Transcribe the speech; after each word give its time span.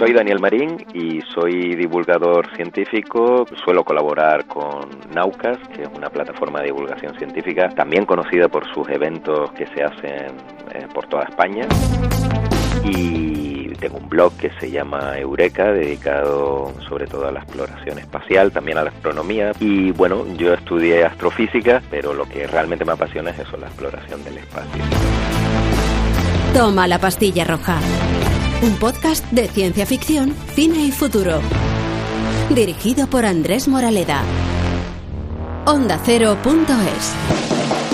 Soy 0.00 0.14
Daniel 0.14 0.40
Marín 0.40 0.78
y 0.94 1.20
soy 1.34 1.76
divulgador 1.76 2.48
científico. 2.56 3.44
Suelo 3.62 3.84
colaborar 3.84 4.46
con 4.46 4.88
Naucas, 5.14 5.58
que 5.76 5.82
es 5.82 5.88
una 5.94 6.08
plataforma 6.08 6.60
de 6.60 6.68
divulgación 6.68 7.14
científica, 7.18 7.68
también 7.68 8.06
conocida 8.06 8.48
por 8.48 8.66
sus 8.72 8.88
eventos 8.88 9.52
que 9.52 9.66
se 9.66 9.82
hacen 9.82 10.38
eh, 10.72 10.86
por 10.94 11.06
toda 11.06 11.24
España. 11.24 11.66
Y 12.82 13.74
tengo 13.74 13.98
un 13.98 14.08
blog 14.08 14.34
que 14.38 14.50
se 14.58 14.70
llama 14.70 15.18
Eureka, 15.18 15.70
dedicado 15.70 16.72
sobre 16.88 17.06
todo 17.06 17.28
a 17.28 17.32
la 17.32 17.40
exploración 17.40 17.98
espacial, 17.98 18.52
también 18.52 18.78
a 18.78 18.84
la 18.84 18.90
astronomía. 18.90 19.52
Y 19.60 19.90
bueno, 19.92 20.24
yo 20.38 20.54
estudié 20.54 21.04
astrofísica, 21.04 21.82
pero 21.90 22.14
lo 22.14 22.24
que 22.24 22.46
realmente 22.46 22.86
me 22.86 22.92
apasiona 22.92 23.32
es 23.32 23.40
eso, 23.40 23.58
la 23.58 23.66
exploración 23.66 24.24
del 24.24 24.38
espacio. 24.38 24.82
Toma 26.54 26.86
la 26.86 26.98
pastilla 26.98 27.44
roja. 27.44 27.78
Un 28.62 28.76
podcast 28.76 29.24
de 29.30 29.48
ciencia 29.48 29.86
ficción, 29.86 30.34
cine 30.54 30.84
y 30.84 30.90
futuro. 30.92 31.40
Dirigido 32.54 33.06
por 33.06 33.24
Andrés 33.24 33.68
Moraleda. 33.68 34.22
Onda 35.64 35.98
Cero.es 36.04 37.89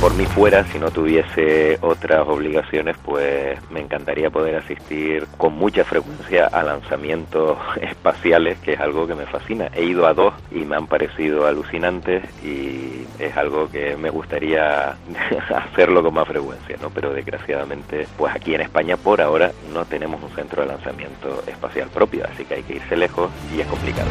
por 0.00 0.14
mí 0.14 0.24
fuera, 0.24 0.64
si 0.64 0.78
no 0.78 0.90
tuviese 0.90 1.78
otras 1.82 2.26
obligaciones, 2.26 2.96
pues 3.04 3.58
me 3.70 3.80
encantaría 3.80 4.30
poder 4.30 4.56
asistir 4.56 5.26
con 5.36 5.52
mucha 5.52 5.84
frecuencia 5.84 6.46
a 6.46 6.62
lanzamientos 6.62 7.58
espaciales, 7.82 8.58
que 8.60 8.72
es 8.72 8.80
algo 8.80 9.06
que 9.06 9.14
me 9.14 9.26
fascina. 9.26 9.70
He 9.74 9.84
ido 9.84 10.06
a 10.06 10.14
dos 10.14 10.32
y 10.50 10.60
me 10.60 10.76
han 10.76 10.86
parecido 10.86 11.46
alucinantes 11.46 12.24
y 12.42 13.06
es 13.18 13.36
algo 13.36 13.70
que 13.70 13.96
me 13.96 14.08
gustaría 14.08 14.96
hacerlo 15.54 16.02
con 16.02 16.14
más 16.14 16.26
frecuencia, 16.26 16.76
¿no? 16.80 16.88
Pero 16.88 17.12
desgraciadamente, 17.12 18.06
pues 18.16 18.34
aquí 18.34 18.54
en 18.54 18.62
España 18.62 18.96
por 18.96 19.20
ahora 19.20 19.52
no 19.74 19.84
tenemos 19.84 20.22
un 20.22 20.30
centro 20.30 20.62
de 20.62 20.68
lanzamiento 20.68 21.42
espacial 21.46 21.90
propio, 21.90 22.24
así 22.32 22.46
que 22.46 22.54
hay 22.54 22.62
que 22.62 22.76
irse 22.76 22.96
lejos 22.96 23.30
y 23.54 23.60
es 23.60 23.66
complicado. 23.66 24.08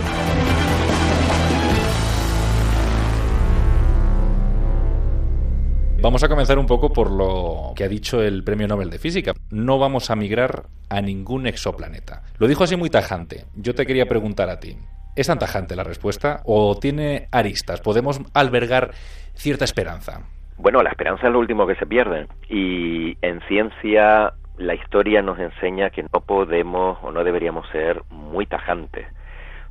Vamos 6.02 6.24
a 6.24 6.30
comenzar 6.30 6.58
un 6.58 6.66
poco 6.66 6.94
por 6.94 7.12
lo 7.12 7.74
que 7.76 7.84
ha 7.84 7.90
dicho 7.90 8.22
el 8.22 8.46
Premio 8.46 8.70
Nobel 8.70 8.90
de 8.90 9.00
Física. 9.00 9.34
No 9.52 9.78
vamos 9.80 10.10
a 10.10 10.16
migrar 10.16 10.64
a 10.90 11.02
ningún 11.02 11.46
exoplaneta. 11.46 12.22
Lo 12.38 12.48
dijo 12.48 12.64
así 12.64 12.78
muy 12.78 12.90
tajante. 12.90 13.44
Yo 13.54 13.76
te 13.76 13.86
quería 13.86 14.06
preguntar 14.06 14.50
a 14.50 14.62
ti. 14.62 14.78
¿Es 15.18 15.28
tan 15.28 15.40
tajante 15.40 15.76
la 15.76 15.84
respuesta 15.84 16.42
o 16.46 16.80
tiene 16.80 17.28
aristas? 17.32 17.82
¿Podemos 17.82 18.22
albergar 18.34 18.92
cierta 19.34 19.66
esperanza? 19.66 20.22
Bueno, 20.58 20.82
la 20.84 20.92
esperanza 20.92 21.28
es 21.28 21.34
lo 21.34 21.40
último 21.40 21.68
que 21.68 21.76
se 21.76 21.86
pierde. 21.86 22.28
Y 22.48 23.18
en 23.22 23.42
ciencia 23.50 24.32
la 24.58 24.76
historia 24.76 25.22
nos 25.22 25.38
enseña 25.38 25.90
que 25.90 26.04
no 26.04 26.22
podemos 26.22 26.98
o 27.04 27.12
no 27.12 27.26
deberíamos 27.26 27.68
ser 27.72 28.04
muy 28.10 28.46
tajantes 28.46 29.06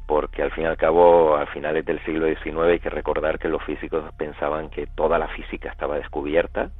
porque 0.08 0.42
al 0.42 0.50
fin 0.52 0.64
y 0.64 0.66
al 0.66 0.78
cabo, 0.78 1.36
a 1.36 1.44
finales 1.46 1.84
del 1.84 2.02
siglo 2.06 2.26
XIX 2.26 2.60
hay 2.60 2.80
que 2.80 2.88
recordar 2.88 3.38
que 3.38 3.46
los 3.46 3.62
físicos 3.62 4.02
pensaban 4.16 4.70
que 4.70 4.86
toda 4.86 5.18
la 5.18 5.28
física 5.28 5.70
estaba 5.70 5.96
descubierta, 5.96 6.70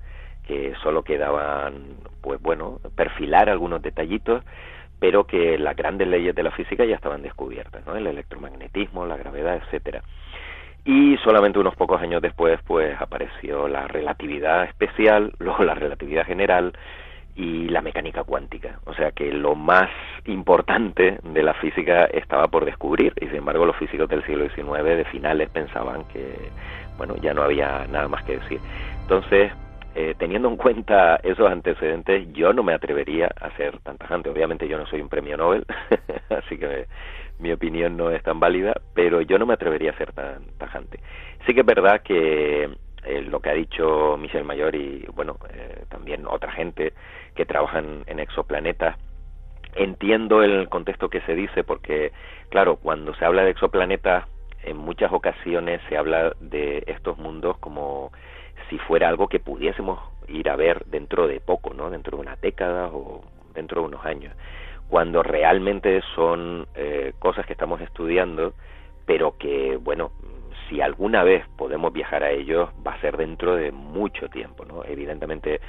que 0.46 0.72
solo 0.82 1.02
quedaban, 1.02 1.98
pues 2.22 2.40
bueno, 2.40 2.80
perfilar 2.96 3.50
algunos 3.50 3.82
detallitos, 3.82 4.42
pero 4.98 5.26
que 5.26 5.58
las 5.58 5.76
grandes 5.76 6.08
leyes 6.08 6.34
de 6.34 6.42
la 6.42 6.52
física 6.52 6.86
ya 6.86 6.96
estaban 6.96 7.20
descubiertas, 7.20 7.86
¿no? 7.86 7.96
El 7.96 8.06
electromagnetismo, 8.06 9.04
la 9.04 9.18
gravedad, 9.18 9.56
etcétera. 9.56 10.02
Y 10.86 11.18
solamente 11.18 11.58
unos 11.58 11.76
pocos 11.76 12.00
años 12.00 12.22
después, 12.22 12.58
pues 12.66 12.98
apareció 12.98 13.68
la 13.68 13.86
relatividad 13.88 14.64
especial, 14.64 15.34
luego 15.38 15.64
la 15.64 15.74
relatividad 15.74 16.24
general, 16.24 16.72
y 17.38 17.68
la 17.68 17.80
mecánica 17.80 18.24
cuántica. 18.24 18.80
O 18.84 18.94
sea 18.94 19.12
que 19.12 19.32
lo 19.32 19.54
más 19.54 19.88
importante 20.26 21.20
de 21.22 21.42
la 21.42 21.54
física 21.54 22.06
estaba 22.06 22.48
por 22.48 22.64
descubrir 22.64 23.14
y 23.20 23.26
sin 23.26 23.36
embargo 23.36 23.64
los 23.64 23.76
físicos 23.76 24.08
del 24.08 24.26
siglo 24.26 24.48
XIX 24.50 24.84
de 24.84 25.04
finales 25.04 25.48
pensaban 25.48 26.04
que 26.12 26.34
bueno 26.96 27.14
ya 27.22 27.32
no 27.32 27.42
había 27.42 27.86
nada 27.86 28.08
más 28.08 28.24
que 28.24 28.38
decir. 28.38 28.60
Entonces 29.02 29.52
eh, 29.94 30.14
teniendo 30.18 30.48
en 30.48 30.56
cuenta 30.56 31.16
esos 31.22 31.48
antecedentes, 31.50 32.28
yo 32.32 32.52
no 32.52 32.62
me 32.62 32.74
atrevería 32.74 33.30
a 33.40 33.50
ser 33.56 33.78
tan 33.78 33.96
tajante. 33.96 34.30
Obviamente 34.30 34.66
yo 34.66 34.76
no 34.76 34.86
soy 34.86 35.00
un 35.00 35.08
premio 35.08 35.36
Nobel, 35.36 35.64
así 36.30 36.58
que 36.58 36.86
mi 37.38 37.52
opinión 37.52 37.96
no 37.96 38.10
es 38.10 38.22
tan 38.24 38.40
válida, 38.40 38.74
pero 38.94 39.20
yo 39.22 39.38
no 39.38 39.46
me 39.46 39.54
atrevería 39.54 39.92
a 39.92 39.98
ser 39.98 40.12
tan 40.12 40.44
tajante. 40.58 40.98
Sí 41.46 41.54
que 41.54 41.60
es 41.60 41.66
verdad 41.66 42.02
que 42.02 42.68
eh, 43.08 43.22
lo 43.22 43.40
que 43.40 43.48
ha 43.48 43.54
dicho 43.54 44.18
Michel 44.18 44.44
Mayor 44.44 44.74
y 44.74 45.06
bueno 45.14 45.38
eh, 45.50 45.84
también 45.88 46.26
otra 46.26 46.52
gente 46.52 46.92
que 47.34 47.46
trabajan 47.46 48.02
en 48.06 48.20
exoplanetas 48.20 48.98
entiendo 49.74 50.42
el 50.42 50.68
contexto 50.68 51.08
que 51.08 51.22
se 51.22 51.34
dice 51.34 51.64
porque 51.64 52.12
claro 52.50 52.76
cuando 52.76 53.14
se 53.14 53.24
habla 53.24 53.44
de 53.44 53.50
exoplanetas 53.52 54.26
en 54.62 54.76
muchas 54.76 55.10
ocasiones 55.10 55.80
se 55.88 55.96
habla 55.96 56.34
de 56.40 56.84
estos 56.86 57.16
mundos 57.16 57.56
como 57.60 58.12
si 58.68 58.76
fuera 58.76 59.08
algo 59.08 59.28
que 59.28 59.40
pudiésemos 59.40 59.98
ir 60.28 60.50
a 60.50 60.56
ver 60.56 60.84
dentro 60.84 61.26
de 61.26 61.40
poco 61.40 61.72
no 61.72 61.88
dentro 61.88 62.18
de 62.18 62.22
una 62.24 62.36
década 62.36 62.88
o 62.88 63.22
dentro 63.54 63.80
de 63.80 63.88
unos 63.88 64.04
años. 64.04 64.34
Cuando 64.90 65.22
realmente 65.22 66.02
son 66.14 66.66
eh, 66.74 67.14
cosas 67.18 67.46
que 67.46 67.54
estamos 67.54 67.80
estudiando 67.80 68.52
pero 69.06 69.38
que 69.38 69.78
bueno 69.78 70.10
si 70.68 70.80
alguna 70.80 71.22
vez 71.24 71.46
podemos 71.56 71.92
viajar 71.92 72.22
a 72.22 72.30
ellos 72.30 72.70
va 72.86 72.92
a 72.92 73.00
ser 73.00 73.16
dentro 73.16 73.56
de 73.56 73.72
mucho 73.72 74.28
tiempo, 74.28 74.64
¿no? 74.64 74.84
Evidentemente 74.84 75.60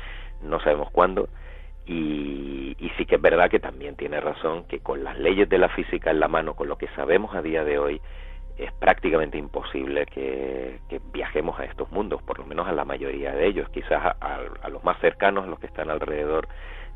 no 0.41 0.59
sabemos 0.59 0.89
cuándo 0.91 1.29
y, 1.85 2.75
sí 2.97 3.05
que 3.05 3.15
es 3.15 3.21
verdad 3.21 3.49
que 3.49 3.59
también 3.59 3.95
tiene 3.95 4.19
razón 4.19 4.65
que 4.65 4.79
con 4.79 5.03
las 5.03 5.17
leyes 5.17 5.47
de 5.47 5.57
la 5.57 5.69
física 5.69 6.11
en 6.11 6.19
la 6.19 6.27
mano, 6.27 6.53
con 6.53 6.67
lo 6.67 6.77
que 6.77 6.87
sabemos 6.89 7.33
a 7.33 7.41
día 7.41 7.63
de 7.63 7.79
hoy, 7.79 8.01
es 8.57 8.71
prácticamente 8.73 9.37
imposible 9.37 10.05
que, 10.05 10.79
viajemos 11.13 11.57
a 11.59 11.65
estos 11.65 11.89
mundos, 11.91 12.21
por 12.21 12.39
lo 12.39 12.45
menos 12.45 12.67
a 12.67 12.73
la 12.73 12.83
mayoría 12.83 13.31
de 13.31 13.47
ellos, 13.47 13.69
quizás 13.69 14.03
a, 14.19 14.39
a 14.61 14.69
los 14.69 14.83
más 14.83 14.99
cercanos, 14.99 15.47
los 15.47 15.59
que 15.59 15.67
están 15.67 15.89
alrededor 15.89 16.47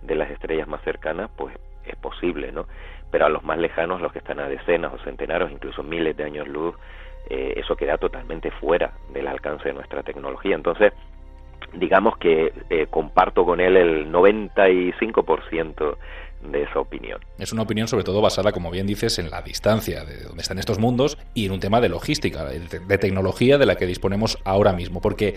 de 0.01 0.15
las 0.15 0.29
estrellas 0.29 0.67
más 0.67 0.81
cercanas, 0.83 1.29
pues 1.37 1.55
es 1.85 1.95
posible, 1.95 2.51
¿no? 2.51 2.67
Pero 3.11 3.25
a 3.25 3.29
los 3.29 3.43
más 3.43 3.57
lejanos, 3.57 4.01
los 4.01 4.11
que 4.11 4.19
están 4.19 4.39
a 4.39 4.47
decenas 4.47 4.93
o 4.93 4.97
centenares, 4.99 5.51
incluso 5.51 5.83
miles 5.83 6.15
de 6.17 6.23
años 6.23 6.47
luz, 6.47 6.75
eh, 7.29 7.53
eso 7.57 7.75
queda 7.75 7.97
totalmente 7.97 8.51
fuera 8.51 8.93
del 9.13 9.27
alcance 9.27 9.69
de 9.69 9.73
nuestra 9.73 10.03
tecnología. 10.03 10.55
Entonces, 10.55 10.93
digamos 11.73 12.17
que 12.17 12.53
eh, 12.69 12.87
comparto 12.89 13.45
con 13.45 13.59
él 13.59 13.77
el 13.77 14.11
95% 14.11 15.97
de 16.51 16.63
esa 16.63 16.79
opinión. 16.79 17.19
Es 17.37 17.53
una 17.53 17.63
opinión 17.63 17.87
sobre 17.87 18.03
todo 18.03 18.21
basada, 18.21 18.51
como 18.51 18.71
bien 18.71 18.87
dices, 18.87 19.19
en 19.19 19.29
la 19.29 19.41
distancia 19.41 20.03
de 20.05 20.23
donde 20.23 20.41
están 20.41 20.59
estos 20.59 20.79
mundos 20.79 21.17
y 21.33 21.45
en 21.45 21.51
un 21.51 21.59
tema 21.59 21.81
de 21.81 21.89
logística, 21.89 22.45
de, 22.45 22.97
tecnología 22.97 23.57
de 23.57 23.65
la 23.65 23.75
que 23.75 23.85
disponemos 23.85 24.37
ahora 24.45 24.73
mismo. 24.73 25.01
Porque 25.01 25.35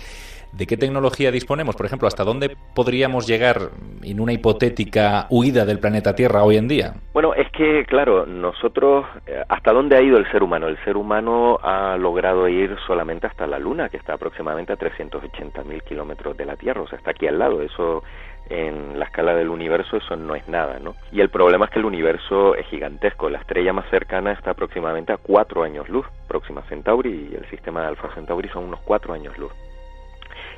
¿de 0.52 0.66
qué 0.66 0.76
tecnología 0.76 1.30
disponemos? 1.30 1.76
Por 1.76 1.86
ejemplo, 1.86 2.08
¿hasta 2.08 2.24
dónde 2.24 2.56
podríamos 2.74 3.26
llegar 3.26 3.70
en 4.02 4.20
una 4.20 4.32
hipotética 4.32 5.26
huida 5.30 5.64
del 5.64 5.78
planeta 5.78 6.14
Tierra 6.14 6.44
hoy 6.44 6.56
en 6.56 6.68
día? 6.68 6.94
Bueno, 7.12 7.34
es 7.34 7.50
que, 7.50 7.84
claro, 7.86 8.26
nosotros, 8.26 9.06
eh, 9.26 9.42
¿hasta 9.48 9.72
dónde 9.72 9.96
ha 9.96 10.02
ido 10.02 10.18
el 10.18 10.30
ser 10.30 10.42
humano? 10.42 10.68
El 10.68 10.82
ser 10.84 10.96
humano 10.96 11.58
ha 11.62 11.96
logrado 11.96 12.48
ir 12.48 12.76
solamente 12.86 13.26
hasta 13.26 13.46
la 13.46 13.58
Luna, 13.58 13.88
que 13.88 13.96
está 13.96 14.14
aproximadamente 14.14 14.72
a 14.72 14.78
380.000 14.78 15.82
kilómetros 15.84 16.36
de 16.36 16.46
la 16.46 16.56
Tierra, 16.56 16.82
o 16.82 16.88
sea, 16.88 16.98
está 16.98 17.10
aquí 17.10 17.26
al 17.26 17.38
lado. 17.38 17.62
Eso 17.62 18.02
en 18.48 18.98
la 18.98 19.06
escala 19.06 19.34
del 19.34 19.48
universo 19.48 19.96
eso 19.96 20.16
no 20.16 20.34
es 20.34 20.46
nada, 20.48 20.78
¿no? 20.78 20.94
Y 21.10 21.20
el 21.20 21.30
problema 21.30 21.64
es 21.66 21.70
que 21.72 21.78
el 21.78 21.84
universo 21.84 22.54
es 22.54 22.66
gigantesco. 22.66 23.28
La 23.28 23.38
estrella 23.38 23.72
más 23.72 23.88
cercana 23.90 24.32
está 24.32 24.52
aproximadamente 24.52 25.12
a 25.12 25.16
cuatro 25.16 25.64
años 25.64 25.88
luz, 25.88 26.06
Próxima 26.28 26.62
Centauri, 26.62 27.28
y 27.32 27.34
el 27.34 27.48
sistema 27.50 27.82
de 27.82 27.88
Alpha 27.88 28.10
Centauri 28.14 28.48
son 28.48 28.64
unos 28.64 28.80
cuatro 28.80 29.14
años 29.14 29.36
luz. 29.38 29.52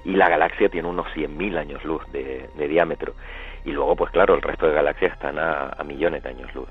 Y 0.04 0.12
la 0.12 0.28
galaxia 0.28 0.68
tiene 0.68 0.88
unos 0.88 1.06
100.000 1.08 1.58
años 1.58 1.84
luz 1.84 2.02
de, 2.12 2.48
diámetro. 2.68 3.14
Y 3.64 3.72
luego, 3.72 3.96
pues 3.96 4.10
claro, 4.10 4.34
el 4.34 4.42
resto 4.42 4.66
de 4.66 4.74
galaxias 4.74 5.12
están 5.12 5.38
a, 5.38 5.70
a 5.70 5.84
millones 5.84 6.22
de 6.22 6.28
años 6.28 6.54
luz. 6.54 6.68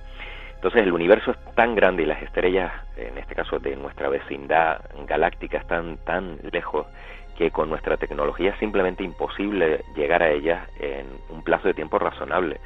Entonces 0.55 0.81
el 0.81 0.91
universo 0.91 1.31
es 1.31 1.55
tan 1.55 1.75
grande 1.75 2.03
y 2.03 2.05
las 2.07 2.21
estrellas, 2.23 2.71
en 2.95 3.17
este 3.17 3.35
caso 3.35 3.59
de 3.59 3.75
nuestra 3.75 4.09
vecindad 4.09 4.81
galáctica, 5.07 5.59
están 5.59 5.97
tan 5.97 6.39
lejos 6.51 6.87
que 7.37 7.51
con 7.51 7.69
nuestra 7.69 7.97
tecnología 7.97 8.51
es 8.51 8.59
simplemente 8.59 9.03
imposible 9.03 9.83
llegar 9.95 10.23
a 10.23 10.31
ellas 10.31 10.67
en 10.79 11.05
un 11.29 11.43
plazo 11.43 11.67
de 11.67 11.73
tiempo 11.73 11.99
razonable. 11.99 12.59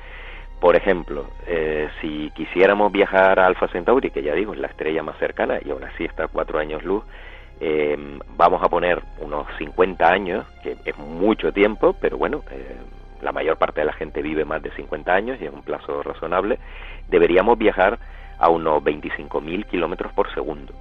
Por 0.60 0.76
ejemplo, 0.76 1.26
eh, 1.48 1.90
si 2.00 2.32
quisiéramos 2.36 2.92
viajar 2.92 3.40
a 3.40 3.48
Alpha 3.48 3.68
Centauri, 3.68 4.12
que 4.12 4.24
ya 4.24 4.34
digo 4.34 4.54
es 4.54 4.60
la 4.60 4.68
estrella 4.68 5.04
más 5.04 5.18
cercana 5.18 5.60
y 5.64 5.72
aún 5.72 5.84
así 5.84 6.06
está 6.06 6.26
a 6.26 6.28
cuatro 6.28 6.60
años 6.60 6.84
luz, 6.84 7.04
eh, 7.60 7.98
vamos 8.38 8.64
a 8.64 8.70
poner 8.70 9.02
unos 9.20 9.48
50 9.58 10.10
años, 10.10 10.46
que 10.64 10.78
es 10.86 10.98
mucho 10.98 11.52
tiempo, 11.52 11.96
pero 12.00 12.18
bueno, 12.18 12.44
eh, 12.52 12.76
la 13.22 13.32
mayor 13.32 13.58
parte 13.58 13.82
de 13.82 13.86
la 13.86 13.94
gente 13.94 14.22
vive 14.22 14.46
más 14.46 14.62
de 14.62 14.72
50 14.72 15.14
años 15.14 15.38
y 15.42 15.46
es 15.46 15.54
un 15.54 15.64
plazo 15.64 16.02
razonable, 16.02 16.60
deberíamos 17.10 17.58
viajar 17.58 18.00
a 18.40 18.50
unos 18.50 18.84
25.000 18.84 19.66
kilómetros 19.66 20.14
por 20.14 20.34
segundo. 20.34 20.74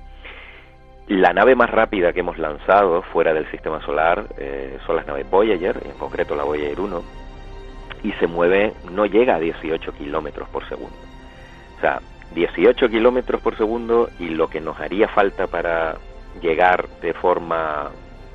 La 1.10 1.32
nave 1.32 1.56
más 1.56 1.68
rápida 1.68 2.12
que 2.12 2.20
hemos 2.20 2.38
lanzado 2.38 3.02
fuera 3.02 3.34
del 3.34 3.50
sistema 3.50 3.84
solar 3.84 4.26
eh, 4.38 4.78
son 4.86 4.94
las 4.94 5.08
naves 5.08 5.28
Voyager, 5.28 5.82
en 5.84 5.98
concreto 5.98 6.36
la 6.36 6.44
Voyager 6.44 6.78
1, 6.78 7.02
y 8.04 8.12
se 8.12 8.28
mueve, 8.28 8.74
no 8.92 9.06
llega 9.06 9.34
a 9.34 9.40
18 9.40 9.92
kilómetros 9.94 10.48
por 10.50 10.68
segundo. 10.68 10.94
O 11.78 11.80
sea, 11.80 12.00
18 12.32 12.88
kilómetros 12.88 13.40
por 13.40 13.56
segundo 13.56 14.08
y 14.20 14.28
lo 14.28 14.48
que 14.48 14.60
nos 14.60 14.78
haría 14.78 15.08
falta 15.08 15.48
para 15.48 15.96
llegar 16.40 16.88
de 17.02 17.12
forma, 17.12 17.90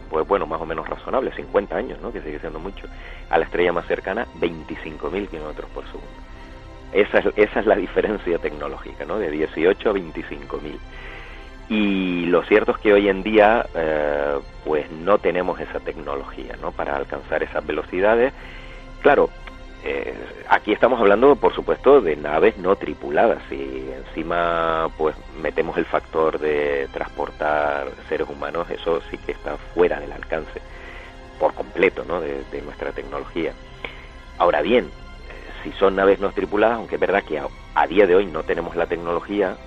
pues 0.10 0.28
bueno, 0.28 0.46
más 0.46 0.60
o 0.60 0.66
menos 0.66 0.86
razonable, 0.86 1.32
50 1.34 1.78
años, 1.78 2.02
¿no? 2.02 2.12
Que 2.12 2.20
sigue 2.20 2.40
siendo 2.40 2.60
mucho, 2.60 2.88
a 3.30 3.38
la 3.38 3.46
estrella 3.46 3.72
más 3.72 3.88
cercana, 3.88 4.28
25.000 4.42 5.30
kilómetros 5.30 5.70
por 5.70 5.86
segundo. 5.86 6.10
Esa 6.92 7.20
es, 7.20 7.26
esa 7.38 7.62
es 7.62 7.66
la 7.68 7.78
diferencia 7.78 8.38
tecnológica, 8.38 9.06
¿no? 9.06 9.18
De 9.18 9.32
18 9.32 9.90
a 9.90 9.94
25.000. 9.94 10.78
Y 11.70 12.26
lo 12.28 12.44
cierto 12.44 12.72
es 12.72 12.78
que 12.78 12.94
hoy 12.94 13.10
en 13.10 13.24
día, 13.24 13.66
eh, 13.74 14.38
pues 14.64 14.90
no 14.92 15.18
tenemos 15.18 15.60
esa 15.60 15.80
tecnología, 15.80 16.56
¿no? 16.62 16.72
Para 16.72 16.96
alcanzar 16.96 17.42
esas 17.42 17.66
velocidades. 17.66 18.34
Claro, 19.02 19.30
eh, 19.84 20.16
aquí 20.50 20.72
estamos 20.72 21.00
hablando, 21.00 21.36
por 21.36 21.54
supuesto, 21.54 22.02
de 22.02 22.16
naves 22.16 22.58
no 22.58 22.76
tripuladas. 22.76 23.42
Y 23.52 23.90
encima, 23.92 24.90
pues 24.98 25.16
metemos 25.42 25.78
el 25.78 25.86
factor 25.86 26.40
de 26.40 26.88
transportar 26.92 27.88
seres 28.10 28.28
humanos, 28.30 28.68
eso 28.70 29.02
sí 29.10 29.18
que 29.18 29.32
está 29.32 29.58
fuera 29.74 30.00
del 30.00 30.12
alcance 30.12 30.62
por 31.40 31.54
completo, 31.54 32.04
¿no? 32.08 32.22
De, 32.22 32.44
nuestra 32.64 32.92
tecnología. 32.92 33.54
Ahora 34.38 34.62
bien, 34.62 34.86
eh, 34.86 34.90
si 35.64 35.72
son 35.74 35.96
naves 35.96 36.20
no 36.20 36.32
tripuladas, 36.32 36.78
aunque 36.78 36.96
es 36.96 37.02
verdad 37.02 37.24
que 37.24 37.40
a 37.40 37.88
día 37.88 38.08
de 38.08 38.16
hoy 38.16 38.26
no 38.26 38.44
tenemos 38.44 38.76
la 38.76 38.88
tecnología, 38.88 39.58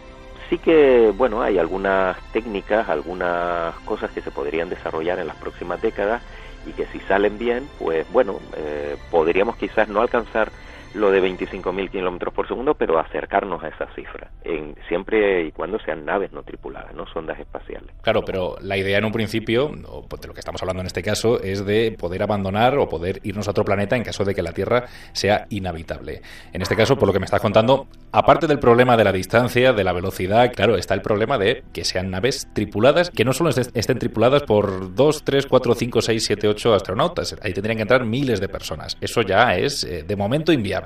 sí 0.48 0.58
que, 0.58 1.12
bueno, 1.16 1.42
hay 1.42 1.58
algunas 1.58 2.16
técnicas, 2.32 2.88
algunas 2.88 3.74
cosas 3.80 4.10
que 4.10 4.22
se 4.22 4.30
podrían 4.30 4.68
desarrollar 4.68 5.18
en 5.18 5.26
las 5.26 5.36
próximas 5.36 5.80
décadas 5.80 6.22
y 6.66 6.72
que 6.72 6.86
si 6.86 7.00
salen 7.00 7.38
bien, 7.38 7.68
pues 7.78 8.10
bueno, 8.12 8.40
eh, 8.56 8.96
podríamos 9.10 9.56
quizás 9.56 9.88
no 9.88 10.00
alcanzar 10.00 10.50
lo 10.94 11.10
de 11.10 11.22
25.000 11.22 11.90
kilómetros 11.90 12.34
por 12.34 12.48
segundo, 12.48 12.74
pero 12.74 12.98
acercarnos 12.98 13.62
a 13.62 13.68
esa 13.68 13.86
cifra, 13.94 14.30
en, 14.44 14.74
siempre 14.88 15.44
y 15.44 15.52
cuando 15.52 15.78
sean 15.80 16.04
naves 16.04 16.32
no 16.32 16.42
tripuladas, 16.42 16.94
no 16.94 17.06
sondas 17.06 17.38
espaciales. 17.38 17.90
Claro, 18.02 18.22
pero 18.24 18.56
la 18.60 18.76
idea 18.76 18.98
en 18.98 19.04
un 19.04 19.12
principio, 19.12 19.70
pues, 20.08 20.22
de 20.22 20.28
lo 20.28 20.34
que 20.34 20.40
estamos 20.40 20.60
hablando 20.62 20.80
en 20.80 20.86
este 20.86 21.02
caso, 21.02 21.40
es 21.40 21.64
de 21.64 21.96
poder 21.98 22.22
abandonar 22.22 22.78
o 22.78 22.88
poder 22.88 23.20
irnos 23.22 23.48
a 23.48 23.50
otro 23.52 23.64
planeta 23.64 23.96
en 23.96 24.02
caso 24.02 24.24
de 24.24 24.34
que 24.34 24.42
la 24.42 24.52
Tierra 24.52 24.84
sea 25.12 25.46
inhabitable. 25.50 26.22
En 26.52 26.62
este 26.62 26.76
caso, 26.76 26.96
por 26.96 27.06
lo 27.06 27.12
que 27.12 27.20
me 27.20 27.26
estás 27.26 27.40
contando, 27.40 27.86
aparte 28.12 28.46
del 28.46 28.58
problema 28.58 28.96
de 28.96 29.04
la 29.04 29.12
distancia, 29.12 29.72
de 29.72 29.84
la 29.84 29.92
velocidad, 29.92 30.52
claro, 30.52 30.76
está 30.76 30.94
el 30.94 31.02
problema 31.02 31.38
de 31.38 31.64
que 31.72 31.84
sean 31.84 32.10
naves 32.10 32.48
tripuladas, 32.54 33.10
que 33.10 33.24
no 33.24 33.32
solo 33.32 33.50
estén 33.50 33.98
tripuladas 33.98 34.42
por 34.42 34.94
2, 34.94 35.24
3, 35.24 35.46
4, 35.46 35.74
5, 35.74 36.02
6, 36.02 36.24
7, 36.24 36.48
8 36.48 36.74
astronautas, 36.74 37.36
ahí 37.42 37.52
tendrían 37.52 37.76
que 37.76 37.82
entrar 37.82 38.04
miles 38.04 38.40
de 38.40 38.48
personas. 38.48 38.96
Eso 39.00 39.22
ya 39.22 39.54
es, 39.56 39.84
eh, 39.84 40.04
de 40.06 40.16
momento, 40.16 40.52
inviable. 40.52 40.77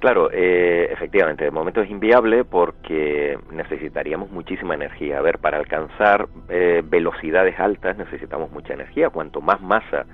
Claro, 0.00 0.30
eh, 0.32 0.88
efectivamente, 0.90 1.44
de 1.44 1.50
momento 1.50 1.82
es 1.82 1.90
inviable 1.90 2.44
porque 2.44 3.38
necesitaríamos 3.52 4.30
muchísima 4.30 4.74
energía. 4.74 5.18
A 5.18 5.20
ver, 5.20 5.38
para 5.38 5.58
alcanzar 5.58 6.26
eh, 6.48 6.82
velocidades 6.82 7.60
altas 7.60 7.98
necesitamos 7.98 8.50
mucha 8.50 8.72
energía. 8.72 9.10
Cuanto 9.10 9.42
más 9.42 9.60
masa 9.60 10.06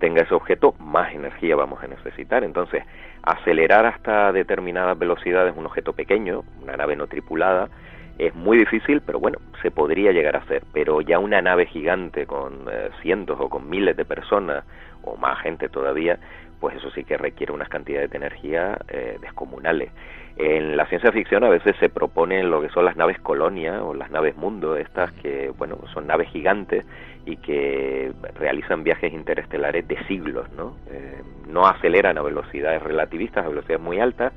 tenga 0.00 0.22
ese 0.22 0.34
objeto, 0.34 0.74
más 0.78 1.14
energía 1.14 1.56
vamos 1.56 1.82
a 1.82 1.86
necesitar. 1.86 2.44
Entonces, 2.44 2.84
acelerar 3.22 3.86
hasta 3.86 4.32
determinadas 4.32 4.98
velocidades 4.98 5.54
un 5.56 5.64
objeto 5.64 5.94
pequeño, 5.94 6.42
una 6.62 6.76
nave 6.76 6.94
no 6.94 7.06
tripulada, 7.06 7.70
es 8.18 8.34
muy 8.34 8.58
difícil, 8.58 9.00
pero 9.00 9.18
bueno, 9.18 9.38
se 9.62 9.70
podría 9.70 10.12
llegar 10.12 10.36
a 10.36 10.40
hacer. 10.40 10.62
Pero 10.74 11.00
ya 11.00 11.18
una 11.18 11.40
nave 11.40 11.64
gigante 11.64 12.26
con 12.26 12.66
eh, 12.70 12.90
cientos 13.00 13.38
o 13.40 13.48
con 13.48 13.70
miles 13.70 13.96
de 13.96 14.04
personas 14.04 14.64
o 15.04 15.16
más 15.16 15.40
gente 15.40 15.70
todavía, 15.70 16.18
pues 16.62 16.76
eso 16.76 16.92
sí 16.92 17.02
que 17.02 17.18
requiere 17.18 17.52
unas 17.52 17.68
cantidades 17.68 18.08
de 18.08 18.18
energía 18.18 18.78
eh, 18.86 19.18
descomunales. 19.20 19.90
En 20.36 20.76
la 20.76 20.86
ciencia 20.86 21.10
ficción 21.10 21.42
a 21.42 21.48
veces 21.48 21.74
se 21.80 21.88
proponen 21.88 22.52
lo 22.52 22.62
que 22.62 22.68
son 22.68 22.84
las 22.84 22.96
naves 22.96 23.18
colonia 23.18 23.82
o 23.82 23.94
las 23.94 24.12
naves 24.12 24.36
mundo, 24.36 24.76
estas 24.76 25.10
que, 25.14 25.50
bueno, 25.58 25.76
son 25.92 26.06
naves 26.06 26.28
gigantes 26.28 26.86
y 27.26 27.38
que 27.38 28.12
realizan 28.36 28.84
viajes 28.84 29.12
interestelares 29.12 29.88
de 29.88 29.98
siglos, 30.04 30.52
¿no? 30.52 30.76
Eh, 30.88 31.20
no 31.48 31.66
aceleran 31.66 32.16
a 32.16 32.22
velocidades 32.22 32.80
relativistas, 32.80 33.44
a 33.44 33.48
velocidades 33.48 33.82
muy 33.82 33.98
altas, 33.98 34.32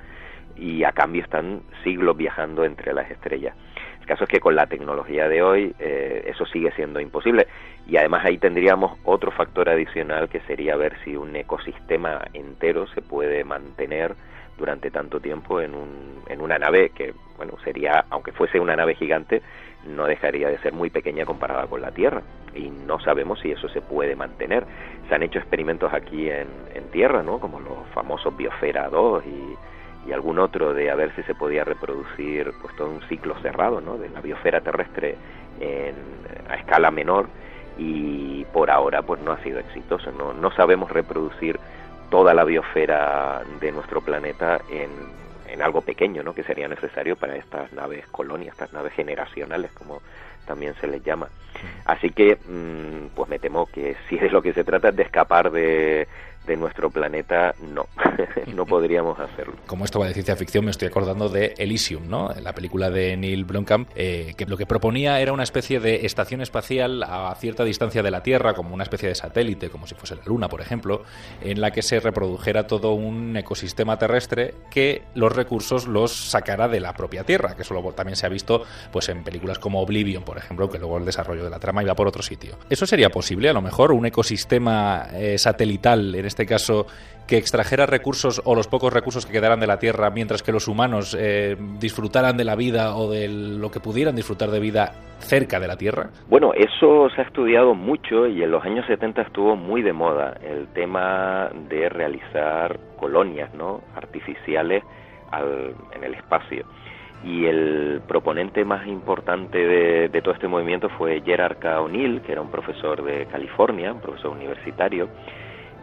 y 0.55 0.83
a 0.83 0.93
cambio 0.93 1.21
están 1.21 1.61
siglos 1.83 2.17
viajando 2.17 2.65
entre 2.65 2.91
las 2.91 3.11
estrellas. 3.11 3.55
El 4.05 4.09
caso 4.09 4.25
es 4.25 4.29
que 4.29 4.39
con 4.39 4.53
la 4.53 4.67
tecnología 4.67 5.27
de 5.27 5.41
hoy 5.41 5.73
eh, 5.79 6.25
eso 6.27 6.45
sigue 6.45 6.71
siendo 6.73 6.99
imposible 6.99 7.47
y 7.87 7.97
además 7.97 8.23
ahí 8.23 8.37
tendríamos 8.37 8.99
otro 9.03 9.31
factor 9.31 9.67
adicional 9.67 10.29
que 10.29 10.41
sería 10.41 10.75
ver 10.75 10.95
si 11.03 11.15
un 11.15 11.35
ecosistema 11.35 12.21
entero 12.33 12.85
se 12.85 13.01
puede 13.01 13.43
mantener 13.43 14.13
durante 14.59 14.91
tanto 14.91 15.19
tiempo 15.19 15.59
en, 15.59 15.73
un, 15.73 16.21
en 16.27 16.39
una 16.39 16.59
nave 16.59 16.91
que, 16.91 17.15
bueno, 17.35 17.57
sería, 17.63 18.05
aunque 18.11 18.31
fuese 18.31 18.59
una 18.59 18.75
nave 18.75 18.93
gigante, 18.93 19.41
no 19.87 20.05
dejaría 20.05 20.49
de 20.49 20.59
ser 20.59 20.73
muy 20.73 20.91
pequeña 20.91 21.25
comparada 21.25 21.65
con 21.65 21.81
la 21.81 21.89
Tierra 21.89 22.21
y 22.53 22.69
no 22.69 22.99
sabemos 22.99 23.39
si 23.39 23.53
eso 23.53 23.67
se 23.69 23.81
puede 23.81 24.15
mantener. 24.15 24.67
Se 25.09 25.15
han 25.15 25.23
hecho 25.23 25.39
experimentos 25.39 25.91
aquí 25.91 26.29
en, 26.29 26.47
en 26.75 26.91
Tierra, 26.91 27.23
¿no? 27.23 27.39
Como 27.39 27.59
los 27.59 27.87
famosos 27.95 28.37
Biosfera 28.37 28.87
2 28.87 29.23
y 29.25 29.55
y 30.05 30.11
algún 30.11 30.39
otro 30.39 30.73
de 30.73 30.91
a 30.91 30.95
ver 30.95 31.13
si 31.15 31.23
se 31.23 31.35
podía 31.35 31.63
reproducir 31.63 32.53
pues 32.61 32.75
todo 32.75 32.89
un 32.89 33.01
ciclo 33.07 33.35
cerrado 33.41 33.81
¿no? 33.81 33.97
de 33.97 34.09
la 34.09 34.21
biosfera 34.21 34.61
terrestre 34.61 35.15
en, 35.59 35.95
a 36.49 36.55
escala 36.55 36.91
menor 36.91 37.27
y 37.77 38.45
por 38.45 38.69
ahora 38.71 39.01
pues 39.01 39.21
no 39.21 39.31
ha 39.31 39.41
sido 39.43 39.59
exitoso 39.59 40.11
no, 40.11 40.33
no 40.33 40.51
sabemos 40.51 40.91
reproducir 40.91 41.59
toda 42.09 42.33
la 42.33 42.43
biosfera 42.43 43.41
de 43.59 43.71
nuestro 43.71 44.01
planeta 44.01 44.61
en, 44.69 44.89
en 45.47 45.61
algo 45.61 45.81
pequeño 45.81 46.23
¿no? 46.23 46.33
que 46.33 46.43
sería 46.43 46.67
necesario 46.67 47.15
para 47.15 47.35
estas 47.35 47.73
naves 47.73 48.05
colonias 48.07 48.53
estas 48.53 48.73
naves 48.73 48.93
generacionales 48.93 49.71
como 49.71 50.01
también 50.45 50.75
se 50.79 50.87
les 50.87 51.03
llama 51.03 51.27
así 51.85 52.11
que 52.11 52.35
mm, 52.35 53.15
pues 53.15 53.29
me 53.29 53.39
temo 53.39 53.65
que 53.65 53.95
si 54.07 54.17
es 54.17 54.31
lo 54.31 54.41
que 54.41 54.53
se 54.53 54.63
trata 54.63 54.91
de 54.91 55.03
escapar 55.03 55.51
de 55.51 56.07
de 56.45 56.55
nuestro 56.57 56.89
planeta, 56.89 57.53
no, 57.73 57.87
no 58.53 58.65
podríamos 58.65 59.19
hacerlo. 59.19 59.55
Como 59.65 59.85
esto 59.85 59.99
va 59.99 60.07
de 60.07 60.13
ciencia 60.13 60.35
ficción, 60.35 60.65
me 60.65 60.71
estoy 60.71 60.87
acordando 60.87 61.29
de 61.29 61.53
Elysium, 61.57 62.07
¿no? 62.07 62.29
La 62.41 62.53
película 62.53 62.89
de 62.89 63.17
Neil 63.17 63.45
Blomkamp, 63.45 63.89
eh, 63.95 64.33
que 64.37 64.45
lo 64.45 64.57
que 64.57 64.65
proponía 64.65 65.19
era 65.19 65.33
una 65.33 65.43
especie 65.43 65.79
de 65.79 66.05
estación 66.05 66.41
espacial 66.41 67.03
a 67.03 67.33
cierta 67.35 67.63
distancia 67.63 68.03
de 68.03 68.11
la 68.11 68.23
Tierra, 68.23 68.53
como 68.53 68.73
una 68.73 68.83
especie 68.83 69.09
de 69.09 69.15
satélite, 69.15 69.69
como 69.69 69.87
si 69.87 69.95
fuese 69.95 70.15
la 70.15 70.23
Luna, 70.25 70.47
por 70.47 70.61
ejemplo, 70.61 71.03
en 71.41 71.61
la 71.61 71.71
que 71.71 71.81
se 71.81 71.99
reprodujera 71.99 72.67
todo 72.67 72.93
un 72.93 73.35
ecosistema 73.37 73.97
terrestre 73.97 74.53
que 74.69 75.03
los 75.13 75.35
recursos 75.35 75.87
los 75.87 76.11
sacara 76.11 76.67
de 76.67 76.79
la 76.79 76.93
propia 76.93 77.23
Tierra, 77.23 77.55
que 77.55 77.61
eso 77.61 77.75
también 77.95 78.15
se 78.15 78.25
ha 78.25 78.29
visto 78.29 78.63
pues 78.91 79.09
en 79.09 79.23
películas 79.23 79.59
como 79.59 79.81
Oblivion, 79.81 80.23
por 80.23 80.37
ejemplo, 80.37 80.69
que 80.69 80.79
luego 80.79 80.97
el 80.97 81.05
desarrollo 81.05 81.43
de 81.43 81.49
la 81.49 81.59
trama 81.59 81.83
iba 81.83 81.95
por 81.95 82.07
otro 82.07 82.23
sitio. 82.23 82.57
¿Eso 82.69 82.85
sería 82.85 83.09
posible, 83.09 83.49
a 83.49 83.53
lo 83.53 83.61
mejor, 83.61 83.91
un 83.91 84.05
ecosistema 84.05 85.07
eh, 85.13 85.37
satelital 85.37 86.15
en 86.15 86.25
este 86.25 86.34
caso, 86.43 86.87
que 87.27 87.37
extrajera 87.37 87.85
recursos 87.85 88.41
o 88.45 88.55
los 88.55 88.67
pocos 88.67 88.93
recursos 88.93 89.25
que 89.25 89.33
quedaran 89.33 89.59
de 89.59 89.67
la 89.67 89.79
Tierra, 89.79 90.09
mientras 90.09 90.43
que 90.43 90.51
los 90.51 90.67
humanos 90.67 91.15
eh, 91.19 91.55
disfrutaran 91.79 92.37
de 92.37 92.43
la 92.43 92.55
vida 92.55 92.95
o 92.95 93.09
de 93.09 93.27
lo 93.27 93.71
que 93.71 93.79
pudieran 93.79 94.15
disfrutar 94.15 94.49
de 94.49 94.59
vida 94.59 94.91
cerca 95.19 95.59
de 95.59 95.67
la 95.67 95.77
Tierra? 95.77 96.09
Bueno, 96.29 96.53
eso 96.53 97.09
se 97.15 97.21
ha 97.21 97.23
estudiado 97.23 97.73
mucho 97.73 98.27
y 98.27 98.43
en 98.43 98.51
los 98.51 98.63
años 98.63 98.85
70 98.87 99.23
estuvo 99.23 99.55
muy 99.55 99.81
de 99.81 99.93
moda 99.93 100.37
el 100.43 100.67
tema 100.67 101.49
de 101.69 101.89
realizar 101.89 102.79
colonias 102.97 103.53
¿no? 103.53 103.81
artificiales 103.95 104.83
en 105.93 106.03
el 106.03 106.13
espacio. 106.13 106.65
Y 107.23 107.45
el 107.45 108.01
proponente 108.07 108.63
más 108.63 108.85
importante 108.87 109.57
de, 109.57 110.09
de 110.09 110.21
todo 110.21 110.35
este 110.35 110.47
movimiento 110.47 110.89
fue 110.89 111.21
Gerard 111.25 111.57
K. 111.57 111.81
O'Neill, 111.81 112.21
que 112.21 112.33
era 112.33 112.41
un 112.41 112.51
profesor 112.51 113.03
de 113.03 113.25
California, 113.25 113.91
un 113.91 113.99
profesor 113.99 114.31
universitario, 114.31 115.09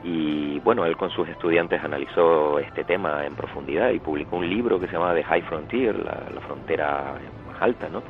y 0.05 0.59
bueno, 0.61 0.85
él 0.85 0.97
con 0.97 1.11
sus 1.11 1.29
estudiantes 1.29 1.83
analizó 1.83 2.59
este 2.59 2.85
tema 2.85 3.25
en 3.25 3.35
profundidad 3.37 3.91
y 3.91 4.01
publicó 4.01 4.37
un 4.37 4.49
libro 4.49 4.81
que 4.81 4.87
se 4.87 4.95
llama 4.95 5.15
The 5.15 5.23
High 5.23 5.43
Frontier, 5.43 5.97
la, 5.97 6.41
frontera 6.41 7.15
más 7.47 7.63
alta, 7.63 7.89
¿no? 7.89 8.03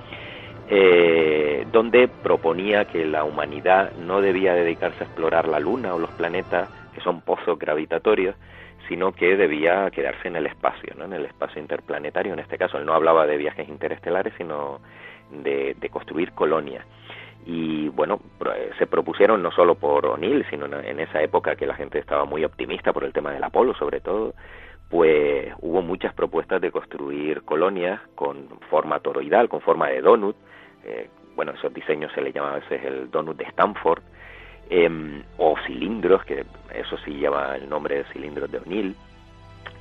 Eh, 0.68 1.66
donde 1.70 2.08
proponía 2.08 2.86
que 2.86 3.04
la 3.04 3.24
humanidad 3.24 3.92
no 3.96 4.22
debía 4.22 4.54
dedicarse 4.54 5.04
a 5.04 5.06
explorar 5.06 5.46
la 5.48 5.60
Luna 5.60 5.94
o 5.94 5.98
los 5.98 6.10
planetas, 6.12 6.68
que 6.94 7.00
son 7.02 7.20
pozos 7.20 7.58
gravitatorios, 7.58 8.36
sino 8.88 9.12
que 9.12 9.36
debía 9.36 9.90
quedarse 9.90 10.28
en 10.28 10.36
el 10.36 10.46
espacio, 10.46 10.94
¿no? 10.96 11.04
en 11.04 11.12
el 11.12 11.26
espacio 11.26 11.60
interplanetario. 11.60 12.32
En 12.32 12.38
este 12.38 12.56
caso, 12.56 12.78
él 12.78 12.86
no 12.86 12.94
hablaba 12.94 13.26
de 13.26 13.36
viajes 13.36 13.68
interestelares, 13.68 14.32
sino 14.38 14.80
de, 15.30 15.76
de 15.78 15.88
construir 15.90 16.32
colonias 16.32 16.84
y 17.44 17.88
bueno, 17.88 18.20
eh, 18.54 18.70
se 18.78 18.86
propusieron 18.86 19.42
no 19.42 19.50
solo 19.50 19.74
por 19.74 20.06
O'Neill, 20.06 20.46
sino 20.48 20.66
en 20.66 21.00
esa 21.00 21.22
época 21.22 21.56
que 21.56 21.66
la 21.66 21.74
gente 21.74 21.98
estaba 21.98 22.24
muy 22.24 22.44
optimista 22.44 22.92
por 22.92 23.04
el 23.04 23.12
tema 23.12 23.32
del 23.32 23.44
Apolo 23.44 23.74
sobre 23.74 24.00
todo, 24.00 24.34
pues 24.88 25.52
hubo 25.60 25.82
muchas 25.82 26.14
propuestas 26.14 26.60
de 26.60 26.70
construir 26.70 27.42
colonias 27.42 28.00
con 28.14 28.48
forma 28.70 29.00
toroidal, 29.00 29.48
con 29.48 29.60
forma 29.60 29.88
de 29.88 30.02
donut, 30.02 30.36
eh, 30.84 31.08
bueno, 31.34 31.52
esos 31.52 31.72
diseños 31.72 32.12
se 32.12 32.20
le 32.20 32.32
llama 32.32 32.52
a 32.52 32.58
veces 32.58 32.84
el 32.84 33.10
donut 33.10 33.36
de 33.36 33.44
Stanford, 33.44 34.02
em, 34.68 35.22
o 35.38 35.56
cilindros, 35.66 36.24
que 36.24 36.44
eso 36.74 36.96
sí 37.04 37.12
lleva 37.12 37.56
el 37.56 37.68
nombre 37.68 37.96
de 37.96 38.04
cilindros 38.12 38.50
de 38.50 38.58
O'Neill, 38.58 38.94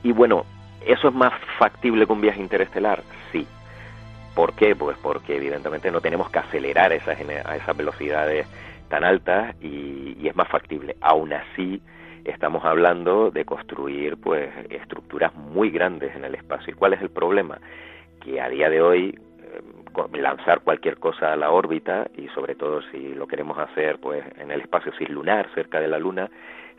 y 0.03 0.11
bueno, 0.13 0.45
¿Eso 0.85 1.09
es 1.09 1.13
más 1.13 1.33
factible 1.59 2.05
que 2.05 2.13
un 2.13 2.21
viaje 2.21 2.41
interestelar? 2.41 3.03
Sí. 3.31 3.47
¿Por 4.35 4.53
qué? 4.53 4.75
Pues 4.75 4.97
porque 5.01 5.35
evidentemente 5.35 5.91
no 5.91 6.01
tenemos 6.01 6.29
que 6.29 6.39
acelerar 6.39 6.93
esas, 6.93 7.17
a 7.45 7.55
esas 7.55 7.77
velocidades 7.77 8.47
tan 8.89 9.03
altas 9.03 9.55
y, 9.61 10.17
y 10.19 10.27
es 10.27 10.35
más 10.35 10.47
factible. 10.47 10.95
Aún 11.01 11.33
así, 11.33 11.81
estamos 12.25 12.63
hablando 12.65 13.31
de 13.31 13.45
construir 13.45 14.17
pues 14.17 14.49
estructuras 14.69 15.33
muy 15.35 15.69
grandes 15.69 16.15
en 16.15 16.25
el 16.25 16.35
espacio. 16.35 16.73
¿Y 16.73 16.75
cuál 16.75 16.93
es 16.93 17.01
el 17.01 17.09
problema? 17.09 17.59
Que 18.21 18.39
a 18.39 18.49
día 18.49 18.69
de 18.69 18.81
hoy 18.81 19.19
lanzar 20.13 20.61
cualquier 20.61 20.97
cosa 20.97 21.33
a 21.33 21.35
la 21.35 21.51
órbita 21.51 22.07
y 22.15 22.27
sobre 22.29 22.55
todo 22.55 22.81
si 22.91 23.13
lo 23.13 23.27
queremos 23.27 23.57
hacer 23.57 23.99
pues 23.99 24.23
en 24.39 24.51
el 24.51 24.61
espacio 24.61 24.91
lunar 25.09 25.49
cerca 25.53 25.79
de 25.79 25.87
la 25.87 25.99
luna 25.99 26.29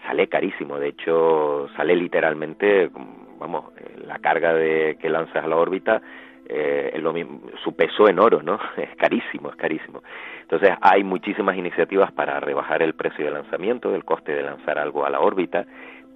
sale 0.06 0.28
carísimo 0.28 0.78
de 0.78 0.88
hecho 0.88 1.68
sale 1.76 1.94
literalmente 1.94 2.90
vamos 3.38 3.72
la 4.06 4.18
carga 4.18 4.54
de 4.54 4.96
que 5.00 5.10
lanzas 5.10 5.44
a 5.44 5.46
la 5.46 5.56
órbita 5.56 6.00
eh, 6.48 6.98
lo 7.00 7.12
mismo, 7.12 7.40
su 7.62 7.74
peso 7.74 8.08
en 8.08 8.18
oro, 8.18 8.42
¿no? 8.42 8.58
Es 8.76 8.94
carísimo, 8.96 9.50
es 9.50 9.56
carísimo. 9.56 10.02
Entonces 10.42 10.70
hay 10.80 11.04
muchísimas 11.04 11.56
iniciativas 11.56 12.12
para 12.12 12.40
rebajar 12.40 12.82
el 12.82 12.94
precio 12.94 13.24
de 13.24 13.30
lanzamiento, 13.30 13.94
el 13.94 14.04
coste 14.04 14.34
de 14.34 14.42
lanzar 14.42 14.78
algo 14.78 15.06
a 15.06 15.10
la 15.10 15.20
órbita, 15.20 15.64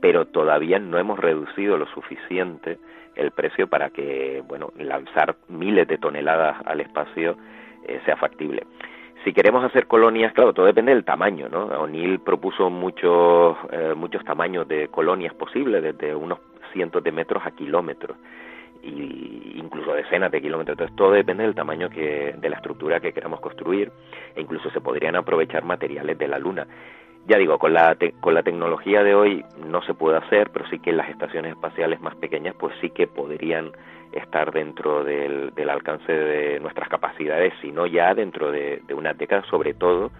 pero 0.00 0.26
todavía 0.26 0.78
no 0.78 0.99
hemos 0.99 1.18
reducido 1.18 1.78
lo 1.78 1.87
suficiente 1.87 2.78
el 3.14 3.30
precio 3.30 3.66
para 3.66 3.88
que, 3.88 4.42
bueno, 4.47 4.73
lanzar 4.78 5.37
miles 5.49 5.88
de 5.88 5.97
toneladas 5.97 6.56
al 6.66 6.80
espacio 6.80 7.37
eh, 7.87 8.00
sea 8.04 8.16
factible. 8.16 8.64
Si 9.25 9.33
queremos 9.33 9.64
hacer 9.64 9.87
colonias, 9.87 10.35
claro, 10.35 10.52
todo 10.52 10.66
depende 10.66 10.92
del 10.92 11.04
tamaño, 11.04 11.49
¿no? 11.49 11.64
O'Neill 11.64 12.21
propuso 12.21 12.68
muchos, 12.68 13.56
eh, 13.73 13.95
muchos 13.97 14.23
tamaños 14.23 14.68
de 14.68 14.88
colonias 14.88 15.35
posibles, 15.35 15.83
desde 15.83 16.14
unos 16.14 16.38
cientos 16.73 17.02
de 17.02 17.11
metros 17.11 17.42
a 17.45 17.52
kilómetros 17.52 18.18
y 18.86 19.58
incluso 19.58 19.92
decenas 19.92 20.30
de 20.30 20.40
kilómetros. 20.40 20.74
Entonces 20.74 20.96
todo 20.96 21.12
depende 21.12 21.42
del 21.44 21.54
tamaño 21.54 21.90
que, 21.90 22.34
de 22.36 22.48
la 22.48 22.56
estructura 22.56 23.00
que 23.00 23.12
queramos 23.12 23.40
construir 23.40 23.90
e 24.34 24.40
incluso 24.40 24.70
se 24.70 24.80
podrían 24.80 25.16
aprovechar 25.16 25.64
materiales 25.64 26.16
de 26.18 26.28
la 26.28 26.38
Luna 26.38 26.66
ya 27.28 27.38
digo, 27.38 27.58
con 27.58 27.74
la, 27.74 27.96
con 28.20 28.34
la 28.34 28.42
tecnología 28.42 29.02
de 29.02 29.14
hoy 29.14 29.44
no 29.66 29.82
se 29.82 29.94
puede 29.94 30.18
hacer, 30.18 30.50
pero 30.52 30.66
sí 30.68 30.78
que 30.78 30.92
las 30.92 31.08
estaciones 31.08 31.52
espaciales 31.52 32.00
más 32.00 32.14
pequeñas 32.16 32.54
pues 32.56 32.74
sí 32.80 32.90
que 32.90 33.06
podrían 33.08 33.72
estar 34.12 34.52
dentro 34.52 35.02
del, 35.02 35.52
del 35.54 35.68
alcance 35.68 36.12
de 36.12 36.60
nuestras 36.60 36.88
capacidades, 36.88 37.52
sino 37.60 37.86
ya 37.86 38.14
dentro 38.14 38.52
de, 38.52 38.80
de 38.86 38.94
unas 38.94 39.18
décadas, 39.18 39.44
sobre 39.48 39.74
todo 39.74 40.12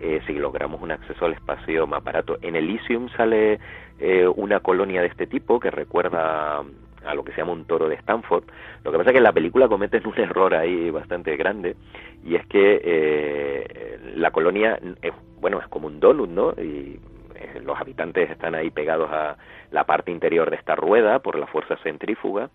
eh, 0.00 0.20
si 0.26 0.32
logramos 0.32 0.80
un 0.80 0.92
acceso 0.92 1.26
al 1.26 1.34
espacio 1.34 1.86
más 1.86 2.02
barato. 2.02 2.38
En 2.40 2.56
Elysium 2.56 3.10
sale 3.10 3.60
eh, 3.98 4.26
una 4.26 4.60
colonia 4.60 5.02
de 5.02 5.08
este 5.08 5.26
tipo 5.26 5.60
que 5.60 5.70
recuerda 5.70 6.62
a 7.06 7.14
lo 7.14 7.24
que 7.24 7.32
se 7.32 7.38
llama 7.38 7.52
un 7.52 7.64
toro 7.64 7.88
de 7.88 7.94
Stanford. 7.96 8.44
Lo 8.84 8.90
que 8.90 8.98
pasa 8.98 9.10
es 9.10 9.14
que 9.14 9.18
en 9.18 9.24
la 9.24 9.32
película 9.32 9.68
cometen 9.68 10.06
un 10.06 10.18
error 10.18 10.54
ahí 10.54 10.90
bastante 10.90 11.36
grande 11.36 11.76
y 12.24 12.34
es 12.34 12.46
que 12.46 12.80
eh, 12.84 13.98
la 14.16 14.30
colonia 14.30 14.78
es, 15.02 15.12
bueno, 15.40 15.60
es 15.60 15.68
como 15.68 15.86
un 15.86 16.00
donut, 16.00 16.28
¿no? 16.28 16.52
Y 16.52 16.98
eh, 17.34 17.60
los 17.64 17.78
habitantes 17.78 18.30
están 18.30 18.54
ahí 18.54 18.70
pegados 18.70 19.10
a 19.12 19.36
la 19.70 19.84
parte 19.84 20.10
interior 20.10 20.50
de 20.50 20.56
esta 20.56 20.74
rueda 20.74 21.18
por 21.20 21.38
la 21.38 21.46
fuerza 21.46 21.76
centrífuga, 21.82 22.50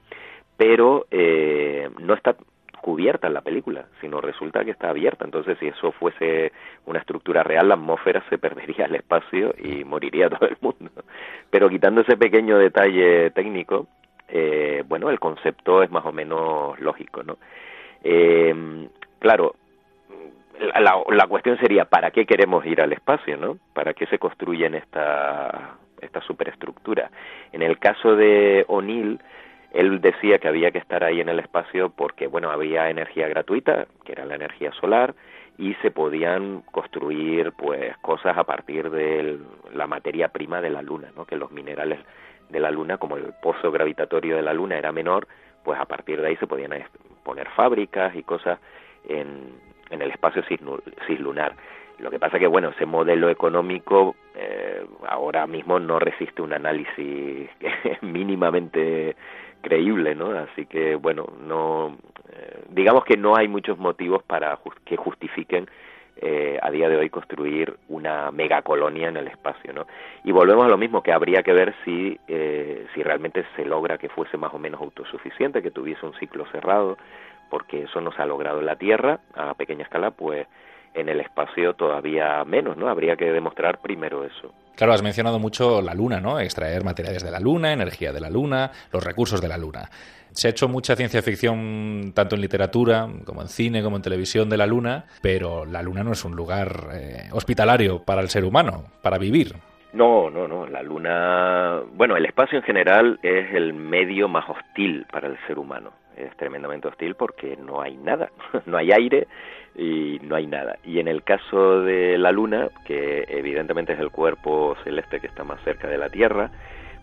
pero 0.57 1.05
eh, 1.11 1.89
no 1.99 2.13
está 2.13 2.35
cubierta 2.81 3.27
en 3.27 3.35
la 3.35 3.41
película, 3.41 3.85
sino 4.01 4.19
resulta 4.19 4.65
que 4.65 4.71
está 4.71 4.89
abierta. 4.89 5.23
Entonces, 5.23 5.57
si 5.59 5.67
eso 5.67 5.91
fuese 5.91 6.51
una 6.85 6.99
estructura 6.99 7.43
real, 7.43 7.69
la 7.69 7.75
atmósfera 7.75 8.23
se 8.29 8.37
perdería 8.37 8.85
el 8.85 8.95
espacio 8.95 9.53
y 9.57 9.83
moriría 9.83 10.29
todo 10.29 10.49
el 10.49 10.57
mundo. 10.59 10.89
Pero 11.49 11.69
quitando 11.69 12.01
ese 12.01 12.17
pequeño 12.17 12.57
detalle 12.57 13.29
técnico, 13.31 13.87
eh, 14.31 14.83
bueno, 14.87 15.09
el 15.09 15.19
concepto 15.19 15.83
es 15.83 15.91
más 15.91 16.05
o 16.05 16.11
menos 16.11 16.79
lógico, 16.79 17.21
¿no? 17.21 17.37
Eh, 18.03 18.87
claro, 19.19 19.55
la, 20.79 21.03
la, 21.09 21.27
cuestión 21.27 21.57
sería, 21.57 21.85
¿para 21.85 22.11
qué 22.11 22.25
queremos 22.25 22.65
ir 22.65 22.81
al 22.81 22.93
espacio, 22.93 23.35
no? 23.37 23.57
¿Para 23.73 23.93
qué 23.93 24.05
se 24.07 24.19
construyen 24.19 24.75
esta, 24.75 25.75
esta 25.99 26.21
superestructura? 26.21 27.11
En 27.51 27.61
el 27.61 27.77
caso 27.77 28.15
de 28.15 28.63
O'Neill, 28.67 29.19
él 29.73 30.01
decía 30.01 30.39
que 30.39 30.47
había 30.47 30.71
que 30.71 30.77
estar 30.77 31.03
ahí 31.03 31.19
en 31.19 31.29
el 31.29 31.39
espacio 31.39 31.89
porque, 31.89 32.27
bueno, 32.27 32.51
había 32.51 32.89
energía 32.89 33.27
gratuita, 33.27 33.87
que 34.05 34.13
era 34.13 34.25
la 34.25 34.35
energía 34.35 34.71
solar, 34.73 35.13
y 35.57 35.73
se 35.75 35.91
podían 35.91 36.61
construir, 36.71 37.51
pues, 37.53 37.95
cosas 37.97 38.37
a 38.37 38.43
partir 38.43 38.89
de 38.89 39.39
la 39.73 39.87
materia 39.87 40.29
prima 40.29 40.61
de 40.61 40.69
la 40.69 40.81
Luna, 40.81 41.09
¿no? 41.15 41.25
Que 41.25 41.35
los 41.35 41.51
minerales 41.51 41.99
de 42.51 42.59
la 42.59 42.71
Luna, 42.71 42.97
como 42.97 43.17
el 43.17 43.33
pozo 43.41 43.71
gravitatorio 43.71 44.35
de 44.35 44.41
la 44.41 44.53
Luna 44.53 44.77
era 44.77 44.91
menor, 44.91 45.27
pues 45.63 45.79
a 45.79 45.85
partir 45.85 46.21
de 46.21 46.27
ahí 46.27 46.35
se 46.37 46.47
podían 46.47 46.73
poner 47.23 47.47
fábricas 47.49 48.15
y 48.15 48.23
cosas 48.23 48.59
en, 49.07 49.53
en 49.89 50.01
el 50.01 50.11
espacio 50.11 50.43
cislunar. 51.07 51.55
Lo 51.99 52.09
que 52.09 52.19
pasa 52.19 52.39
que, 52.39 52.47
bueno, 52.47 52.69
ese 52.69 52.85
modelo 52.85 53.29
económico 53.29 54.15
eh, 54.35 54.83
ahora 55.07 55.45
mismo 55.45 55.79
no 55.79 55.99
resiste 55.99 56.41
un 56.41 56.53
análisis 56.53 57.49
mínimamente 58.01 59.15
creíble, 59.61 60.15
¿no? 60.15 60.31
Así 60.31 60.65
que, 60.65 60.95
bueno, 60.95 61.27
no, 61.45 61.97
eh, 62.31 62.63
digamos 62.69 63.05
que 63.05 63.17
no 63.17 63.35
hay 63.35 63.47
muchos 63.47 63.77
motivos 63.77 64.23
para 64.23 64.57
que 64.83 64.97
justifiquen 64.97 65.69
eh, 66.21 66.59
a 66.61 66.69
día 66.69 66.87
de 66.87 66.97
hoy 66.97 67.09
construir 67.09 67.75
una 67.89 68.29
megacolonia 68.29 69.09
en 69.09 69.17
el 69.17 69.27
espacio, 69.27 69.73
¿no? 69.73 69.87
Y 70.23 70.31
volvemos 70.31 70.65
a 70.65 70.69
lo 70.69 70.77
mismo, 70.77 71.01
que 71.01 71.11
habría 71.11 71.41
que 71.41 71.51
ver 71.51 71.73
si, 71.83 72.19
eh, 72.27 72.85
si 72.93 73.01
realmente 73.01 73.43
se 73.55 73.65
logra 73.65 73.97
que 73.97 74.07
fuese 74.07 74.37
más 74.37 74.53
o 74.53 74.59
menos 74.59 74.79
autosuficiente, 74.81 75.63
que 75.63 75.71
tuviese 75.71 76.05
un 76.05 76.13
ciclo 76.13 76.45
cerrado, 76.51 76.97
porque 77.49 77.83
eso 77.83 78.01
no 78.01 78.11
se 78.11 78.21
ha 78.21 78.27
logrado 78.27 78.59
en 78.59 78.67
la 78.67 78.75
Tierra 78.75 79.19
a 79.33 79.55
pequeña 79.55 79.83
escala, 79.83 80.11
pues 80.11 80.47
en 80.93 81.09
el 81.09 81.19
espacio 81.21 81.73
todavía 81.73 82.43
menos, 82.45 82.77
¿no? 82.77 82.87
Habría 82.87 83.15
que 83.15 83.31
demostrar 83.31 83.79
primero 83.79 84.23
eso. 84.23 84.53
Claro, 84.75 84.93
has 84.93 85.03
mencionado 85.03 85.39
mucho 85.39 85.81
la 85.81 85.93
Luna, 85.93 86.19
¿no? 86.19 86.39
Extraer 86.39 86.83
materiales 86.83 87.23
de 87.23 87.31
la 87.31 87.39
Luna, 87.39 87.71
energía 87.71 88.11
de 88.11 88.21
la 88.21 88.29
Luna, 88.29 88.71
los 88.91 89.03
recursos 89.03 89.41
de 89.41 89.47
la 89.47 89.57
Luna. 89.57 89.89
Se 90.31 90.47
ha 90.47 90.51
hecho 90.51 90.69
mucha 90.69 90.95
ciencia 90.95 91.21
ficción, 91.21 92.13
tanto 92.15 92.35
en 92.35 92.41
literatura 92.41 93.07
como 93.25 93.41
en 93.41 93.49
cine, 93.49 93.83
como 93.83 93.97
en 93.97 94.01
televisión 94.01 94.49
de 94.49 94.57
la 94.57 94.65
Luna, 94.65 95.05
pero 95.21 95.65
la 95.65 95.81
Luna 95.81 96.03
no 96.03 96.13
es 96.13 96.23
un 96.23 96.35
lugar 96.35 96.87
eh, 96.93 97.29
hospitalario 97.31 98.03
para 98.03 98.21
el 98.21 98.29
ser 98.29 98.45
humano, 98.45 98.85
para 99.01 99.17
vivir. 99.17 99.55
No, 99.93 100.29
no, 100.29 100.47
no. 100.47 100.65
La 100.67 100.81
Luna, 100.81 101.81
bueno, 101.93 102.15
el 102.15 102.25
espacio 102.25 102.59
en 102.59 102.63
general 102.63 103.19
es 103.21 103.53
el 103.53 103.73
medio 103.73 104.29
más 104.29 104.49
hostil 104.49 105.05
para 105.11 105.27
el 105.27 105.37
ser 105.47 105.59
humano. 105.59 105.91
Es 106.25 106.35
tremendamente 106.37 106.87
hostil 106.87 107.15
porque 107.15 107.57
no 107.57 107.81
hay 107.81 107.97
nada, 107.97 108.31
no 108.65 108.77
hay 108.77 108.91
aire 108.91 109.27
y 109.75 110.19
no 110.23 110.35
hay 110.35 110.47
nada. 110.47 110.77
Y 110.83 110.99
en 110.99 111.07
el 111.07 111.23
caso 111.23 111.81
de 111.81 112.17
la 112.17 112.31
Luna, 112.31 112.69
que 112.85 113.25
evidentemente 113.27 113.93
es 113.93 113.99
el 113.99 114.11
cuerpo 114.11 114.75
celeste 114.83 115.19
que 115.19 115.27
está 115.27 115.43
más 115.43 115.61
cerca 115.63 115.87
de 115.87 115.97
la 115.97 116.09
Tierra, 116.09 116.51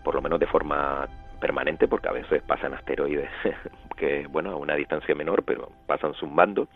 por 0.03 0.15
lo 0.15 0.21
menos 0.21 0.39
de 0.39 0.47
forma 0.47 1.07
permanente 1.39 1.87
porque 1.87 2.09
a 2.09 2.13
veces 2.13 2.41
pasan 2.43 2.73
asteroides 2.73 3.29
que 3.97 4.27
bueno 4.27 4.51
a 4.51 4.55
una 4.57 4.75
distancia 4.75 5.15
menor 5.15 5.43
pero 5.43 5.69
pasan 5.87 6.13
zumbando 6.15 6.67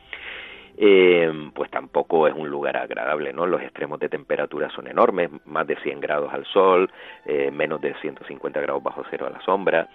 eh, 0.77 1.31
pues 1.53 1.69
tampoco 1.69 2.27
es 2.27 2.33
un 2.33 2.49
lugar 2.49 2.77
agradable, 2.77 3.31
¿no? 3.31 3.45
Los 3.45 3.61
extremos 3.61 3.99
de 3.99 4.09
temperatura 4.09 4.69
son 4.71 4.87
enormes, 4.87 5.29
más 5.45 5.67
de 5.67 5.75
100 5.77 5.99
grados 5.99 6.33
al 6.33 6.45
sol, 6.45 6.91
eh, 7.25 7.51
menos 7.51 7.79
de 7.81 7.93
150 8.01 8.59
grados 8.59 8.81
bajo 8.81 9.03
cero 9.09 9.27
a 9.27 9.29
la 9.29 9.41
sombra, 9.41 9.87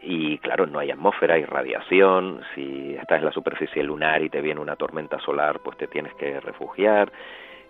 y 0.00 0.38
claro, 0.38 0.66
no 0.66 0.78
hay 0.78 0.90
atmósfera, 0.90 1.34
hay 1.34 1.44
radiación, 1.44 2.42
si 2.54 2.94
estás 2.94 3.18
en 3.18 3.24
la 3.24 3.32
superficie 3.32 3.82
lunar 3.82 4.22
y 4.22 4.30
te 4.30 4.40
viene 4.40 4.60
una 4.60 4.76
tormenta 4.76 5.18
solar, 5.20 5.60
pues 5.60 5.76
te 5.76 5.86
tienes 5.86 6.14
que 6.14 6.40
refugiar, 6.40 7.10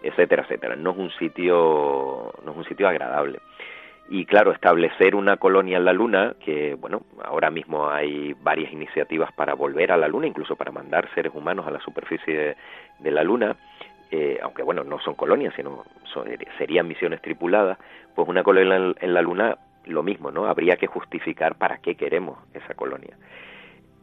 etcétera, 0.02 0.42
etcétera. 0.42 0.76
No 0.76 0.92
es 0.92 0.98
un 0.98 1.10
sitio, 1.12 2.32
no 2.44 2.52
es 2.52 2.56
un 2.56 2.64
sitio 2.64 2.88
agradable 2.88 3.38
y 4.10 4.24
claro, 4.24 4.52
establecer 4.52 5.14
una 5.14 5.36
colonia 5.36 5.76
en 5.76 5.84
la 5.84 5.92
Luna, 5.92 6.34
que 6.42 6.74
bueno, 6.74 7.02
ahora 7.22 7.50
mismo 7.50 7.90
hay 7.90 8.34
varias 8.40 8.72
iniciativas 8.72 9.30
para 9.32 9.54
volver 9.54 9.92
a 9.92 9.98
la 9.98 10.08
Luna, 10.08 10.26
incluso 10.26 10.56
para 10.56 10.72
mandar 10.72 11.08
seres 11.14 11.32
humanos 11.34 11.66
a 11.66 11.70
la 11.70 11.80
superficie 11.80 12.56
de, 12.98 13.10
la 13.10 13.22
Luna, 13.22 13.56
eh, 14.10 14.38
aunque 14.42 14.62
bueno, 14.62 14.82
no 14.82 14.98
son 15.00 15.14
colonias, 15.14 15.52
sino 15.54 15.84
serían 16.56 16.88
misiones 16.88 17.20
tripuladas, 17.20 17.78
pues 18.14 18.26
una 18.26 18.42
colonia 18.42 18.94
en 18.98 19.14
la 19.14 19.20
Luna, 19.20 19.58
lo 19.88 20.02
mismo, 20.02 20.30
¿no? 20.30 20.46
Habría 20.46 20.76
que 20.76 20.86
justificar 20.86 21.56
para 21.56 21.78
qué 21.78 21.94
queremos 21.94 22.38
esa 22.54 22.74
colonia. 22.74 23.16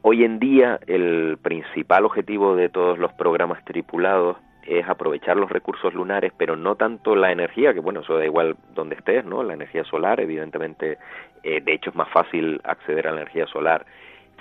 Hoy 0.01 0.24
en 0.24 0.39
día 0.39 0.80
el 0.86 1.38
principal 1.42 2.06
objetivo 2.06 2.56
de 2.56 2.70
todos 2.70 3.00
los 3.00 3.12
programas 3.13 3.63
tripulados 3.65 4.38
es 4.65 4.88
aprovechar 4.88 5.38
los 5.38 5.50
recursos 5.50 5.94
lunares, 5.94 6.32
pero 6.38 6.56
no 6.56 6.75
tanto 6.75 7.15
la 7.15 7.32
energía, 7.32 7.74
que 7.74 7.80
bueno, 7.80 8.01
eso 8.01 8.18
da 8.18 8.25
igual 8.25 8.56
donde 8.74 8.96
estés, 8.96 9.25
¿no? 9.25 9.44
La 9.44 9.54
energía 9.54 9.84
solar, 9.84 10.20
evidentemente, 10.20 10.98
eh, 11.44 11.62
de 11.62 11.74
hecho 11.74 11.92
es 11.92 11.96
más 11.96 12.10
fácil 12.10 12.62
acceder 12.63 13.08
a 13.08 13.12
la 13.12 13.22
energía 13.22 13.48
solar 13.48 13.86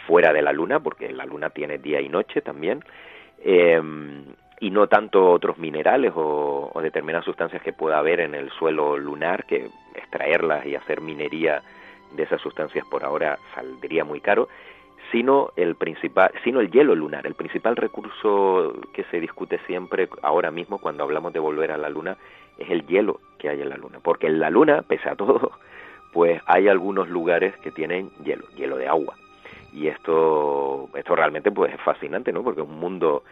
fuera 0.06 0.32
de 0.32 0.42
la 0.42 0.52
Luna, 0.52 0.80
porque 0.80 1.12
la 1.12 1.24
Luna 1.24 1.50
tiene 1.50 1.78
día 1.78 2.00
y 2.00 2.08
noche 2.08 2.40
también, 2.40 2.82
eh, 3.42 3.80
y 4.64 4.70
no 4.70 4.86
tanto 4.86 5.30
otros 5.30 5.58
minerales 5.58 6.14
o, 6.16 6.72
determinadas 6.82 7.26
sustancias 7.26 7.60
que 7.62 7.74
pueda 7.74 7.98
haber 7.98 8.20
en 8.20 8.34
el 8.34 8.50
suelo 8.52 8.96
lunar, 8.96 9.44
que 9.44 9.68
extraerlas 9.94 10.64
y 10.64 10.74
hacer 10.74 11.02
minería 11.02 11.62
de 12.12 12.22
esas 12.22 12.40
sustancias 12.40 12.86
por 12.90 13.04
ahora 13.04 13.38
saldría 13.54 14.04
muy 14.04 14.20
caro 14.22 14.48
sino 15.12 15.50
el 15.56 15.74
principal, 15.74 16.32
sino 16.42 16.60
el 16.60 16.70
hielo 16.70 16.94
lunar. 16.94 17.26
El 17.26 17.34
principal 17.34 17.76
recurso 17.76 18.72
que 18.94 19.04
se 19.10 19.20
discute 19.20 19.60
siempre 19.66 20.08
ahora 20.22 20.50
mismo 20.50 20.78
cuando 20.78 21.04
hablamos 21.04 21.34
de 21.34 21.40
volver 21.40 21.70
a 21.70 21.76
la 21.76 21.90
Luna 21.90 22.16
es 22.56 22.70
el 22.70 22.86
hielo 22.86 23.20
que 23.38 23.50
hay 23.50 23.60
en 23.60 23.68
la 23.68 23.76
Luna, 23.76 23.98
porque 24.02 24.28
en 24.28 24.40
la 24.40 24.48
Luna, 24.48 24.80
pese 24.80 25.10
a 25.10 25.14
todo, 25.14 25.52
pues 26.12 26.40
hay 26.46 26.68
algunos 26.68 27.10
lugares 27.10 27.54
que 27.58 27.70
tienen 27.70 28.10
hielo, 28.24 28.48
hielo 28.56 28.76
de 28.76 28.88
agua. 28.88 29.14
Y 29.74 29.88
esto, 29.88 30.88
esto 30.94 31.14
realmente 31.14 31.50
pues 31.52 31.74
es 31.74 31.80
fascinante, 31.82 32.32
¿no? 32.32 32.42
Porque 32.42 32.62
es 32.62 32.66
un 32.66 32.80
mundo 32.80 33.24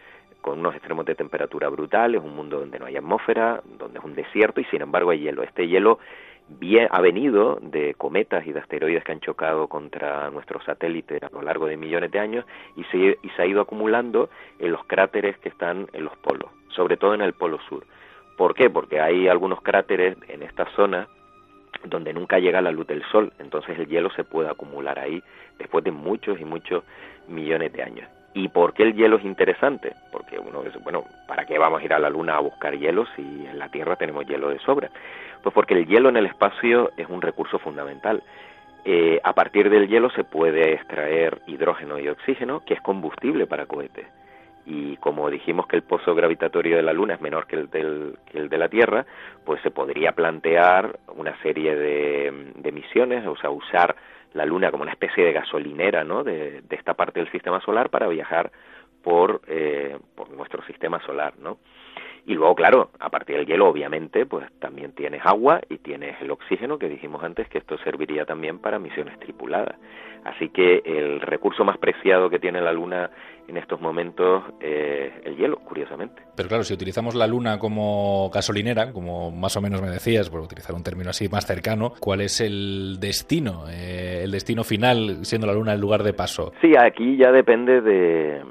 con 0.43 0.59
unos 0.59 0.75
extremos 0.75 1.05
de 1.05 1.15
temperatura 1.15 1.69
brutales, 1.69 2.21
un 2.21 2.35
mundo 2.35 2.59
donde 2.59 2.77
no 2.77 2.85
hay 2.85 2.97
atmósfera, 2.97 3.63
donde 3.79 3.97
es 3.97 4.05
un 4.05 4.13
desierto 4.13 4.59
y 4.59 4.65
sin 4.65 4.81
embargo 4.81 5.11
hay 5.11 5.21
hielo. 5.21 5.41
Este 5.41 5.67
hielo 5.67 5.99
ha 6.91 7.01
venido 7.01 7.59
de 7.61 7.93
cometas 7.95 8.45
y 8.45 8.51
de 8.51 8.59
asteroides 8.59 9.05
que 9.05 9.13
han 9.13 9.21
chocado 9.21 9.69
contra 9.69 10.29
nuestros 10.31 10.63
satélites 10.65 11.23
a 11.23 11.29
lo 11.31 11.41
largo 11.41 11.65
de 11.67 11.77
millones 11.77 12.11
de 12.11 12.19
años 12.19 12.45
y 12.75 12.83
se, 12.85 13.17
y 13.23 13.29
se 13.29 13.41
ha 13.41 13.45
ido 13.45 13.61
acumulando 13.61 14.29
en 14.59 14.73
los 14.73 14.83
cráteres 14.85 15.37
que 15.37 15.47
están 15.47 15.87
en 15.93 16.03
los 16.03 16.15
polos, 16.17 16.51
sobre 16.75 16.97
todo 16.97 17.13
en 17.13 17.21
el 17.21 17.31
polo 17.31 17.59
sur. 17.69 17.85
¿Por 18.37 18.53
qué? 18.53 18.69
Porque 18.69 18.99
hay 18.99 19.29
algunos 19.29 19.61
cráteres 19.61 20.17
en 20.27 20.43
esta 20.43 20.65
zona 20.75 21.07
donde 21.85 22.13
nunca 22.13 22.37
llega 22.37 22.61
la 22.61 22.71
luz 22.71 22.85
del 22.87 23.03
sol, 23.11 23.31
entonces 23.39 23.79
el 23.79 23.87
hielo 23.87 24.09
se 24.11 24.25
puede 24.25 24.49
acumular 24.49 24.99
ahí 24.99 25.23
después 25.57 25.85
de 25.85 25.91
muchos 25.91 26.37
y 26.39 26.43
muchos 26.43 26.83
millones 27.29 27.71
de 27.71 27.81
años. 27.81 28.22
¿Y 28.33 28.47
por 28.47 28.73
qué 28.73 28.83
el 28.83 28.95
hielo 28.95 29.17
es 29.17 29.25
interesante? 29.25 29.93
Porque 30.11 30.39
uno 30.39 30.63
dice, 30.63 30.79
bueno, 30.79 31.03
¿para 31.27 31.45
qué 31.45 31.59
vamos 31.59 31.81
a 31.81 31.85
ir 31.85 31.93
a 31.93 31.99
la 31.99 32.09
Luna 32.09 32.35
a 32.35 32.39
buscar 32.39 32.75
hielo 32.75 33.05
si 33.15 33.21
en 33.21 33.59
la 33.59 33.69
Tierra 33.69 33.95
tenemos 33.95 34.25
hielo 34.25 34.49
de 34.49 34.59
sobra? 34.59 34.89
Pues 35.43 35.53
porque 35.53 35.75
el 35.75 35.85
hielo 35.85 36.09
en 36.09 36.17
el 36.17 36.25
espacio 36.25 36.91
es 36.97 37.07
un 37.09 37.21
recurso 37.21 37.59
fundamental. 37.59 38.23
Eh, 38.85 39.19
a 39.23 39.33
partir 39.33 39.69
del 39.69 39.87
hielo 39.87 40.09
se 40.09 40.23
puede 40.23 40.73
extraer 40.73 41.41
hidrógeno 41.47 41.99
y 41.99 42.07
oxígeno, 42.07 42.61
que 42.65 42.73
es 42.73 42.81
combustible 42.81 43.45
para 43.45 43.67
cohetes. 43.67 44.07
Y 44.65 44.97
como 44.97 45.29
dijimos 45.29 45.67
que 45.67 45.75
el 45.75 45.83
pozo 45.83 46.15
gravitatorio 46.15 46.77
de 46.77 46.83
la 46.83 46.93
Luna 46.93 47.15
es 47.15 47.21
menor 47.21 47.45
que 47.45 47.57
el, 47.57 47.69
del, 47.69 48.17
que 48.31 48.39
el 48.39 48.49
de 48.49 48.57
la 48.57 48.69
Tierra, 48.69 49.05
pues 49.45 49.61
se 49.61 49.71
podría 49.71 50.13
plantear 50.13 50.97
una 51.15 51.37
serie 51.41 51.75
de, 51.75 52.51
de 52.55 52.71
misiones, 52.71 53.27
o 53.27 53.35
sea, 53.35 53.49
usar 53.51 53.95
la 54.33 54.45
Luna 54.45 54.71
como 54.71 54.83
una 54.83 54.91
especie 54.91 55.23
de 55.23 55.33
gasolinera 55.33 56.03
¿no? 56.03 56.23
de, 56.23 56.63
esta 56.69 56.93
parte 56.93 57.19
del 57.19 57.31
sistema 57.31 57.61
solar 57.61 57.89
para 57.89 58.07
viajar 58.07 58.51
por, 59.03 59.41
eh, 59.47 59.97
por 60.15 60.29
nuestro 60.29 60.63
sistema 60.65 61.01
solar, 61.05 61.33
¿no? 61.39 61.59
Y 62.25 62.35
luego, 62.35 62.55
claro, 62.55 62.89
a 62.99 63.09
partir 63.09 63.35
del 63.35 63.45
hielo, 63.45 63.67
obviamente, 63.67 64.25
pues 64.25 64.45
también 64.59 64.93
tienes 64.93 65.21
agua 65.25 65.59
y 65.69 65.77
tienes 65.79 66.15
el 66.21 66.31
oxígeno, 66.31 66.77
que 66.77 66.87
dijimos 66.87 67.21
antes 67.23 67.49
que 67.49 67.57
esto 67.57 67.77
serviría 67.79 68.25
también 68.25 68.59
para 68.59 68.79
misiones 68.79 69.19
tripuladas. 69.19 69.75
Así 70.23 70.49
que 70.49 70.81
el 70.85 71.19
recurso 71.19 71.65
más 71.65 71.77
preciado 71.77 72.29
que 72.29 72.39
tiene 72.39 72.61
la 72.61 72.71
Luna 72.71 73.09
en 73.47 73.57
estos 73.57 73.81
momentos 73.81 74.43
es 74.61 75.11
el 75.25 75.35
hielo, 75.35 75.57
curiosamente. 75.57 76.21
Pero 76.35 76.47
claro, 76.47 76.63
si 76.63 76.73
utilizamos 76.73 77.13
la 77.13 77.27
Luna 77.27 77.59
como 77.59 78.29
gasolinera, 78.33 78.93
como 78.93 79.31
más 79.31 79.57
o 79.57 79.61
menos 79.61 79.81
me 79.81 79.89
decías, 79.89 80.29
por 80.29 80.39
utilizar 80.39 80.73
un 80.75 80.83
término 80.83 81.09
así 81.09 81.27
más 81.27 81.45
cercano, 81.45 81.91
¿cuál 81.99 82.21
es 82.21 82.39
el 82.39 82.99
destino, 83.01 83.65
eh, 83.69 84.21
el 84.23 84.31
destino 84.31 84.63
final, 84.63 85.25
siendo 85.25 85.45
la 85.45 85.53
Luna 85.53 85.73
el 85.73 85.81
lugar 85.81 86.03
de 86.03 86.13
paso? 86.13 86.53
Sí, 86.61 86.71
aquí 86.77 87.17
ya 87.17 87.33
depende 87.33 87.81
de 87.81 88.41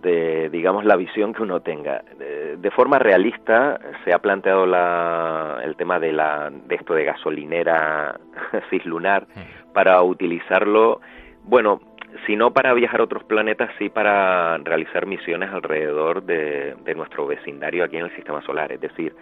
de, 0.00 0.48
digamos, 0.50 0.84
la 0.84 0.96
visión 0.96 1.34
que 1.34 1.42
uno 1.42 1.60
tenga. 1.60 2.02
De, 2.18 2.70
forma 2.70 2.98
realista 2.98 3.78
se 4.04 4.14
ha 4.14 4.18
planteado 4.18 4.64
la, 4.64 5.60
el 5.62 5.76
tema 5.76 5.98
de, 5.98 6.12
la, 6.12 6.50
de 6.50 6.74
esto 6.74 6.94
de 6.94 7.04
gasolinera 7.04 8.18
cislunar 8.70 9.26
para 9.74 10.02
utilizarlo, 10.02 11.00
bueno, 11.44 11.80
si 12.26 12.36
no 12.36 12.52
para 12.52 12.72
viajar 12.72 13.00
a 13.00 13.04
otros 13.04 13.24
planetas, 13.24 13.70
sí 13.78 13.88
para 13.88 14.56
realizar 14.58 15.06
misiones 15.06 15.50
alrededor 15.50 16.22
de, 16.22 16.74
de 16.84 16.94
nuestro 16.94 17.26
vecindario 17.26 17.84
aquí 17.84 17.96
en 17.96 18.04
el 18.04 18.14
sistema 18.14 18.40
solar, 18.42 18.72
es 18.72 18.80
decir, 18.80 19.14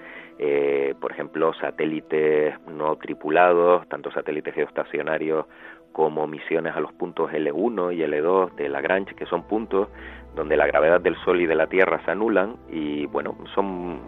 eh, 0.43 0.95
por 0.99 1.13
ejemplo, 1.13 1.53
satélites 1.55 2.55
no 2.67 2.97
tripulados, 2.97 3.87
tanto 3.89 4.11
satélites 4.11 4.55
geoestacionarios 4.55 5.45
como 5.93 6.27
misiones 6.27 6.75
a 6.75 6.81
los 6.81 6.93
puntos 6.93 7.31
L1 7.31 7.95
y 7.95 8.01
L2 8.03 8.55
de 8.55 8.69
Lagrange, 8.69 9.15
que 9.15 9.27
son 9.27 9.43
puntos 9.43 9.89
donde 10.35 10.57
la 10.57 10.67
gravedad 10.67 11.01
del 11.01 11.17
Sol 11.25 11.41
y 11.41 11.47
de 11.47 11.55
la 11.55 11.67
Tierra 11.67 12.01
se 12.05 12.11
anulan 12.11 12.57
y 12.71 13.07
bueno, 13.07 13.37
son, 13.55 14.01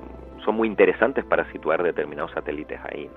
son 0.44 0.54
muy 0.54 0.68
interesantes 0.68 1.24
para 1.24 1.50
situar 1.52 1.82
determinados 1.82 2.30
satélites 2.32 2.80
ahí. 2.84 3.10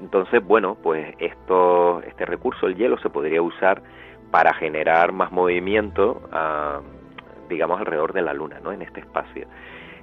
Entonces, 0.00 0.44
bueno, 0.44 0.76
pues 0.82 1.14
esto, 1.18 2.02
este 2.02 2.26
recurso, 2.26 2.66
el 2.66 2.76
hielo, 2.76 2.98
se 2.98 3.10
podría 3.10 3.40
usar 3.40 3.82
para 4.30 4.52
generar 4.54 5.12
más 5.12 5.30
movimiento, 5.30 6.22
ah, 6.32 6.80
digamos, 7.48 7.78
alrededor 7.78 8.12
de 8.12 8.22
la 8.22 8.34
Luna, 8.34 8.58
¿no? 8.62 8.72
En 8.72 8.82
este 8.82 9.00
espacio. 9.00 9.46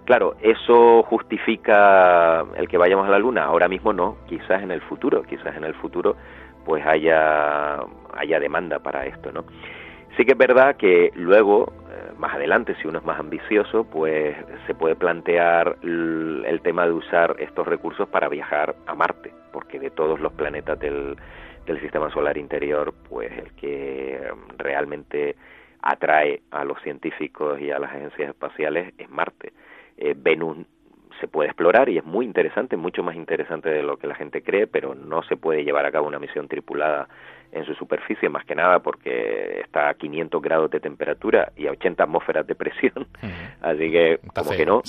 Claro, 0.05 0.35
¿eso 0.41 1.03
justifica 1.03 2.45
el 2.55 2.67
que 2.67 2.77
vayamos 2.77 3.07
a 3.07 3.11
la 3.11 3.19
Luna? 3.19 3.43
Ahora 3.43 3.67
mismo 3.67 3.93
no, 3.93 4.17
quizás 4.25 4.63
en 4.63 4.71
el 4.71 4.81
futuro, 4.81 5.21
quizás 5.23 5.55
en 5.55 5.63
el 5.63 5.75
futuro 5.75 6.15
pues 6.65 6.85
haya, 6.85 7.79
haya 8.13 8.39
demanda 8.39 8.79
para 8.79 9.05
esto, 9.05 9.31
¿no? 9.31 9.45
Sí 10.17 10.25
que 10.25 10.33
es 10.33 10.37
verdad 10.37 10.75
que 10.75 11.11
luego, 11.15 11.71
eh, 11.89 12.11
más 12.17 12.33
adelante, 12.33 12.75
si 12.81 12.87
uno 12.87 12.99
es 12.99 13.05
más 13.05 13.19
ambicioso, 13.19 13.85
pues 13.85 14.35
se 14.67 14.75
puede 14.75 14.95
plantear 14.95 15.77
el, 15.83 16.59
tema 16.63 16.85
de 16.85 16.91
usar 16.91 17.35
estos 17.39 17.65
recursos 17.65 18.07
para 18.09 18.27
viajar 18.27 18.75
a 18.85 18.93
Marte, 18.93 19.33
porque 19.51 19.79
de 19.79 19.89
todos 19.89 20.19
los 20.19 20.33
planetas 20.33 20.79
del, 20.79 21.15
del 21.65 21.81
sistema 21.81 22.11
solar 22.11 22.37
interior, 22.37 22.93
pues 23.09 23.31
el 23.31 23.51
que 23.53 24.19
realmente 24.57 25.35
atrae 25.81 26.41
a 26.51 26.63
los 26.65 26.79
científicos 26.81 27.59
y 27.59 27.71
a 27.71 27.79
las 27.79 27.91
agencias 27.91 28.29
espaciales 28.29 28.93
es 28.97 29.09
Marte. 29.09 29.53
Eh, 29.97 30.13
Venus 30.15 30.57
se 31.21 31.27
puede 31.27 31.47
explorar 31.49 31.87
y 31.87 31.97
es 31.97 32.03
muy 32.03 32.25
interesante, 32.25 32.75
mucho 32.75 33.03
más 33.03 33.15
interesante 33.15 33.69
de 33.69 33.83
lo 33.83 33.97
que 33.97 34.07
la 34.07 34.15
gente 34.15 34.41
cree, 34.41 34.67
pero 34.67 34.95
no 34.95 35.23
se 35.23 35.37
puede 35.37 35.63
llevar 35.63 35.85
a 35.85 35.91
cabo 35.91 36.07
una 36.07 36.19
misión 36.19 36.47
tripulada 36.49 37.07
en 37.51 37.65
su 37.65 37.73
superficie, 37.75 38.29
más 38.29 38.45
que 38.45 38.55
nada 38.55 38.79
porque 38.79 39.61
está 39.61 39.89
a 39.89 39.93
500 39.93 40.41
grados 40.41 40.71
de 40.71 40.79
temperatura 40.79 41.51
y 41.55 41.67
a 41.67 41.71
80 41.71 42.03
atmósferas 42.03 42.47
de 42.47 42.55
presión, 42.55 43.07
así 43.61 43.91
que 43.91 44.19
como 44.33 44.51
que 44.51 44.65
no. 44.65 44.81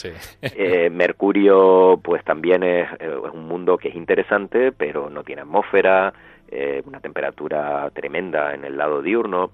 Eh, 0.42 0.88
Mercurio 0.90 2.00
pues 2.02 2.24
también 2.24 2.62
es, 2.62 2.88
eh, 2.92 2.96
es, 3.00 3.32
un 3.32 3.46
mundo 3.46 3.76
que 3.76 3.88
es 3.88 3.94
interesante, 3.94 4.72
pero 4.72 5.10
no 5.10 5.22
tiene 5.24 5.42
atmósfera, 5.42 6.12
eh, 6.48 6.82
una 6.86 7.00
temperatura 7.00 7.90
tremenda 7.90 8.54
en 8.54 8.64
el 8.64 8.76
lado 8.76 9.02
diurno, 9.02 9.50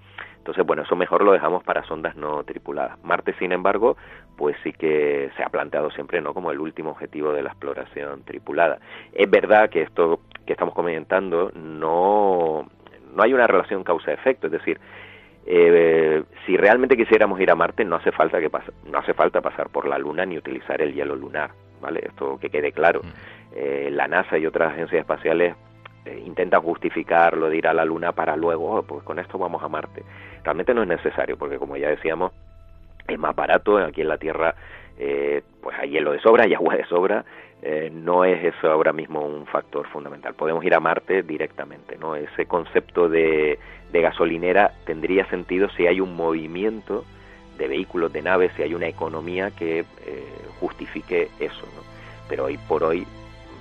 entonces, 0.48 0.64
bueno, 0.64 0.84
eso 0.84 0.96
mejor 0.96 1.24
lo 1.24 1.32
dejamos 1.32 1.62
para 1.62 1.84
sondas 1.84 2.16
no 2.16 2.42
tripuladas. 2.42 2.98
Marte, 3.04 3.34
sin 3.38 3.52
embargo, 3.52 3.98
pues 4.34 4.56
sí 4.64 4.72
que 4.72 5.30
se 5.36 5.42
ha 5.42 5.50
planteado 5.50 5.90
siempre 5.90 6.22
no 6.22 6.32
como 6.32 6.50
el 6.50 6.58
último 6.58 6.92
objetivo 6.92 7.34
de 7.34 7.42
la 7.42 7.50
exploración 7.50 8.22
tripulada. 8.22 8.78
Es 9.12 9.28
verdad 9.28 9.68
que 9.68 9.82
esto 9.82 10.20
que 10.46 10.54
estamos 10.54 10.74
comentando 10.74 11.52
no, 11.54 12.66
no 13.14 13.22
hay 13.22 13.34
una 13.34 13.46
relación 13.46 13.84
causa-efecto, 13.84 14.46
es 14.46 14.52
decir, 14.54 14.80
eh, 15.44 16.24
si 16.46 16.56
realmente 16.56 16.96
quisiéramos 16.96 17.38
ir 17.42 17.50
a 17.50 17.54
Marte 17.54 17.84
no 17.84 17.96
hace 17.96 18.10
falta 18.10 18.40
que 18.40 18.50
no 18.90 18.98
hace 18.98 19.12
falta 19.12 19.42
pasar 19.42 19.68
por 19.68 19.86
la 19.86 19.98
Luna 19.98 20.24
ni 20.24 20.38
utilizar 20.38 20.80
el 20.80 20.94
hielo 20.94 21.14
lunar, 21.14 21.50
¿vale? 21.82 22.00
Esto 22.06 22.38
que 22.40 22.48
quede 22.48 22.72
claro. 22.72 23.02
Mm. 23.02 23.08
Eh, 23.54 23.90
la 23.92 24.08
NASA 24.08 24.38
y 24.38 24.46
otras 24.46 24.72
agencias 24.72 25.00
espaciales 25.00 25.56
eh, 26.08 26.22
intentan 26.24 26.62
justificarlo 26.62 27.50
de 27.50 27.58
ir 27.58 27.66
a 27.66 27.74
la 27.74 27.84
Luna 27.84 28.12
para 28.12 28.34
luego, 28.36 28.76
oh, 28.76 28.82
pues 28.82 29.02
con 29.02 29.18
esto 29.18 29.36
vamos 29.36 29.62
a 29.62 29.68
Marte. 29.68 30.02
Realmente 30.42 30.72
no 30.72 30.82
es 30.82 30.88
necesario, 30.88 31.36
porque 31.36 31.58
como 31.58 31.76
ya 31.76 31.88
decíamos, 31.88 32.32
es 33.06 33.18
más 33.18 33.36
barato, 33.36 33.76
aquí 33.78 34.00
en 34.00 34.08
la 34.08 34.16
Tierra 34.16 34.54
eh, 34.98 35.42
pues 35.60 35.76
hay 35.78 35.90
hielo 35.90 36.12
de 36.12 36.20
sobra, 36.20 36.44
hay 36.44 36.54
agua 36.54 36.76
de 36.76 36.86
sobra, 36.86 37.24
eh, 37.60 37.90
no 37.92 38.24
es 38.24 38.42
eso 38.42 38.70
ahora 38.70 38.92
mismo 38.92 39.20
un 39.20 39.46
factor 39.46 39.86
fundamental. 39.88 40.34
Podemos 40.34 40.64
ir 40.64 40.74
a 40.74 40.80
Marte 40.80 41.22
directamente, 41.22 41.98
¿no? 41.98 42.16
Ese 42.16 42.46
concepto 42.46 43.08
de, 43.08 43.58
de 43.92 44.00
gasolinera 44.00 44.72
tendría 44.86 45.26
sentido 45.26 45.68
si 45.70 45.86
hay 45.86 46.00
un 46.00 46.16
movimiento 46.16 47.04
de 47.58 47.68
vehículos, 47.68 48.12
de 48.12 48.22
naves, 48.22 48.52
si 48.56 48.62
hay 48.62 48.72
una 48.72 48.86
economía 48.86 49.50
que 49.50 49.84
justifique 50.60 51.28
eso, 51.38 51.66
¿no? 51.76 51.82
Pero 52.28 52.44
hoy 52.44 52.56
por 52.68 52.82
hoy, 52.84 53.06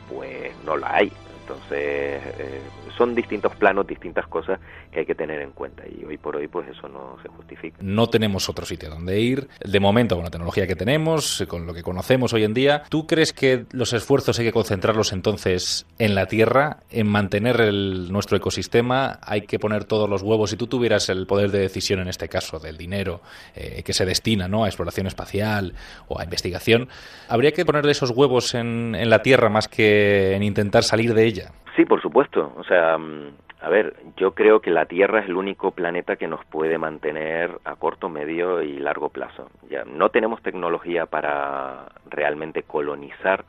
pues 0.10 0.54
no 0.64 0.78
la 0.78 0.96
hay. 0.96 1.12
Entonces, 1.48 2.22
eh, 2.40 2.62
son 2.98 3.16
distintos 3.16 3.56
planos, 3.56 3.88
distintas 3.88 4.28
cosas 4.28 4.60
que 4.92 5.00
hay 5.00 5.06
que 5.06 5.16
tener 5.16 5.40
en 5.42 5.52
cuenta 5.52 5.84
y 5.88 6.04
hoy 6.04 6.18
por 6.18 6.36
hoy 6.36 6.48
pues 6.48 6.68
eso 6.68 6.90
no 6.90 7.18
se 7.22 7.30
justifica. 7.30 7.78
No 7.80 8.10
tenemos 8.10 8.50
otro 8.50 8.66
sitio 8.66 8.90
donde 8.90 9.20
ir. 9.22 9.48
De 9.64 9.80
momento, 9.80 10.16
con 10.16 10.26
la 10.26 10.32
tecnología 10.32 10.68
que 10.68 10.76
tenemos, 10.76 11.46
con 11.48 11.66
lo 11.66 11.74
que 11.74 11.84
conocemos 11.84 12.34
hoy 12.34 12.44
en 12.44 12.54
día, 12.54 12.84
¿tú 12.90 13.08
crees 13.08 13.32
que 13.32 13.66
los 13.72 13.94
esfuerzos 13.94 14.38
hay 14.40 14.46
que 14.46 14.52
concentrarlos 14.52 15.14
entonces 15.14 15.86
en 16.00 16.16
la 16.16 16.26
Tierra, 16.26 16.80
en 16.90 17.08
mantener 17.08 17.62
el, 17.62 18.12
nuestro 18.12 18.36
ecosistema? 18.36 19.20
Hay 19.22 19.42
que 19.42 19.60
poner 19.60 19.86
todos 19.86 20.10
los 20.10 20.24
huevos. 20.24 20.50
Si 20.50 20.58
tú 20.58 20.68
tuvieras 20.68 21.08
el 21.08 21.28
poder 21.28 21.52
de 21.52 21.60
decisión 21.60 22.00
en 22.00 22.10
este 22.10 22.28
caso 22.28 22.60
del 22.60 22.78
dinero 22.78 23.22
eh, 23.56 23.84
que 23.84 23.94
se 23.94 24.06
destina 24.06 24.48
¿no? 24.50 24.66
a 24.66 24.68
exploración 24.68 25.08
espacial 25.08 25.76
o 26.08 26.20
a 26.20 26.24
investigación, 26.24 26.90
¿habría 27.30 27.52
que 27.52 27.64
ponerle 27.64 27.92
esos 27.92 28.10
huevos 28.10 28.54
en, 28.54 28.96
en 28.96 29.10
la 29.10 29.22
Tierra 29.22 29.50
más 29.50 29.68
que 29.68 30.36
en 30.36 30.44
intentar 30.44 30.84
salir 30.84 31.14
de 31.14 31.26
ella? 31.26 31.37
Sí, 31.78 31.86
por 31.86 32.02
supuesto. 32.02 32.54
O 32.58 32.64
sea, 32.66 32.98
mm, 32.98 33.34
A 33.60 33.70
ver, 33.70 33.96
yo 34.18 34.36
creo 34.36 34.62
que 34.62 34.70
la 34.70 34.86
Tierra 34.86 35.22
es 35.22 35.26
el 35.26 35.36
único 35.36 35.72
planeta 35.72 36.16
que 36.16 36.28
nos 36.28 36.46
puede 36.46 36.78
mantener 36.78 37.58
a 37.66 37.76
corto, 37.76 38.08
medio 38.08 38.62
y 38.62 38.78
largo 38.78 39.10
plazo. 39.10 39.50
Ya 39.68 39.84
no 39.84 40.10
tenemos 40.10 40.44
tecnología 40.44 41.08
para 41.08 41.88
realmente 42.08 42.62
colonizar 42.64 43.46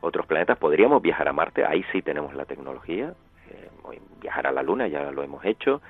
otros 0.00 0.26
planetas. 0.26 0.58
Podríamos 0.58 1.00
viajar 1.02 1.28
a 1.28 1.32
Marte, 1.32 1.64
ahí 1.64 1.84
sí 1.92 2.02
tenemos 2.02 2.34
la 2.34 2.46
tecnología. 2.46 3.14
Eh, 3.50 4.00
viajar 4.20 4.48
a 4.48 4.52
la 4.52 4.62
Luna 4.64 4.88
ya 4.88 5.12
lo 5.12 5.22
hemos 5.22 5.44
hecho. 5.44 5.80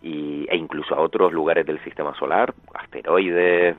Y, 0.00 0.46
e 0.48 0.56
incluso 0.56 0.94
a 0.94 1.00
otros 1.00 1.32
lugares 1.32 1.66
del 1.66 1.82
sistema 1.82 2.14
solar, 2.14 2.54
asteroides, 2.74 3.76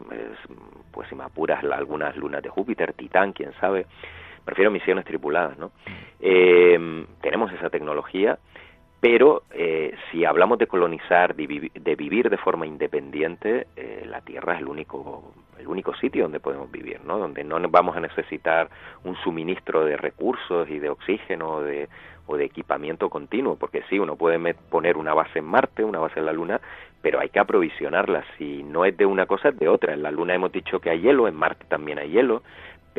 pues 0.91 1.07
si 1.07 1.15
me 1.15 1.23
apuras 1.23 1.63
algunas 1.63 2.15
lunas 2.17 2.43
de 2.43 2.49
Júpiter, 2.49 2.91
Titán, 2.91 3.31
quién 3.31 3.53
sabe. 3.61 3.85
Prefiero 4.43 4.71
misiones 4.71 5.05
tripuladas, 5.05 5.57
¿no? 5.57 5.71
Eh, 6.19 7.05
tenemos 7.21 7.51
esa 7.53 7.69
tecnología 7.69 8.37
pero 8.99 9.43
eh, 9.51 9.95
si 10.11 10.25
hablamos 10.25 10.59
de 10.59 10.67
colonizar, 10.67 11.33
de, 11.35 11.95
vivir 11.95 12.29
de 12.29 12.37
forma 12.37 12.67
independiente, 12.67 13.67
eh, 13.77 14.03
la 14.05 14.19
Tierra 14.21 14.55
es 14.55 14.59
el 14.59 14.67
único, 14.67 15.33
el 15.57 15.67
único 15.67 15.95
sitio 15.95 16.23
donde 16.23 16.41
podemos 16.41 16.69
vivir, 16.69 16.99
¿no? 17.05 17.17
Donde 17.17 17.45
no 17.45 17.59
vamos 17.69 17.95
a 17.95 18.01
necesitar 18.01 18.69
un 19.05 19.15
suministro 19.17 19.85
de 19.85 19.95
recursos 19.95 20.69
y 20.69 20.79
de 20.79 20.89
oxígeno 20.89 21.61
de, 21.61 21.87
o 22.27 22.35
de 22.35 22.43
equipamiento 22.43 23.09
continuo, 23.09 23.55
porque 23.55 23.83
sí, 23.89 23.97
uno 23.99 24.17
puede 24.17 24.53
poner 24.53 24.97
una 24.97 25.13
base 25.13 25.39
en 25.39 25.45
Marte, 25.45 25.85
una 25.85 25.99
base 25.99 26.19
en 26.19 26.25
la 26.25 26.33
Luna, 26.33 26.59
pero 27.01 27.21
hay 27.21 27.29
que 27.29 27.39
aprovisionarla. 27.39 28.25
Si 28.37 28.63
no 28.63 28.83
es 28.83 28.97
de 28.97 29.05
una 29.05 29.27
cosa, 29.27 29.49
es 29.49 29.59
de 29.59 29.69
otra. 29.69 29.93
En 29.93 30.03
la 30.03 30.11
Luna 30.11 30.35
hemos 30.35 30.51
dicho 30.51 30.81
que 30.81 30.89
hay 30.89 30.99
hielo, 30.99 31.29
en 31.29 31.35
Marte 31.35 31.63
también 31.69 31.99
hay 31.99 32.09
hielo, 32.09 32.43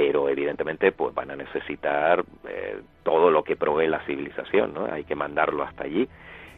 pero 0.00 0.30
evidentemente 0.30 0.92
pues 0.92 1.14
van 1.14 1.30
a 1.30 1.36
necesitar 1.36 2.24
eh, 2.48 2.80
todo 3.02 3.30
lo 3.30 3.44
que 3.44 3.54
provee 3.54 3.86
la 3.86 4.00
civilización, 4.06 4.72
¿no? 4.72 4.86
Hay 4.90 5.04
que 5.04 5.14
mandarlo 5.14 5.62
hasta 5.62 5.84
allí, 5.84 6.08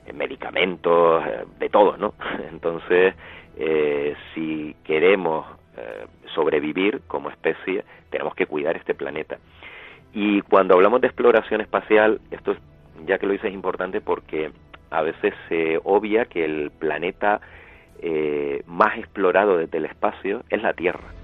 eh, 0.06 0.12
medicamentos, 0.12 1.26
eh, 1.26 1.44
de 1.58 1.68
todo, 1.68 1.96
¿no? 1.96 2.14
Entonces, 2.52 3.14
si 4.32 4.76
queremos 4.84 5.44
sobrevivir 6.34 7.02
como 7.08 7.30
especie, 7.30 7.84
tenemos 8.10 8.34
que 8.36 8.46
cuidar 8.46 8.76
este 8.76 8.94
planeta. 8.94 9.38
Y 10.14 10.40
cuando 10.42 10.74
hablamos 10.74 11.00
de 11.00 11.08
exploración 11.08 11.60
espacial, 11.60 12.20
esto 12.30 12.54
ya 13.04 13.18
que 13.18 13.26
lo 13.26 13.32
dices 13.32 13.48
es 13.48 13.54
importante 13.54 14.00
porque 14.00 14.52
a 14.90 15.02
veces 15.02 15.34
se 15.48 15.80
obvia 15.82 16.26
que 16.26 16.44
el 16.44 16.70
planeta 16.70 17.40
más 18.66 18.98
explorado 18.98 19.58
desde 19.58 19.78
el 19.78 19.86
espacio 19.86 20.44
es 20.48 20.62
la 20.62 20.72
Tierra 20.72 21.21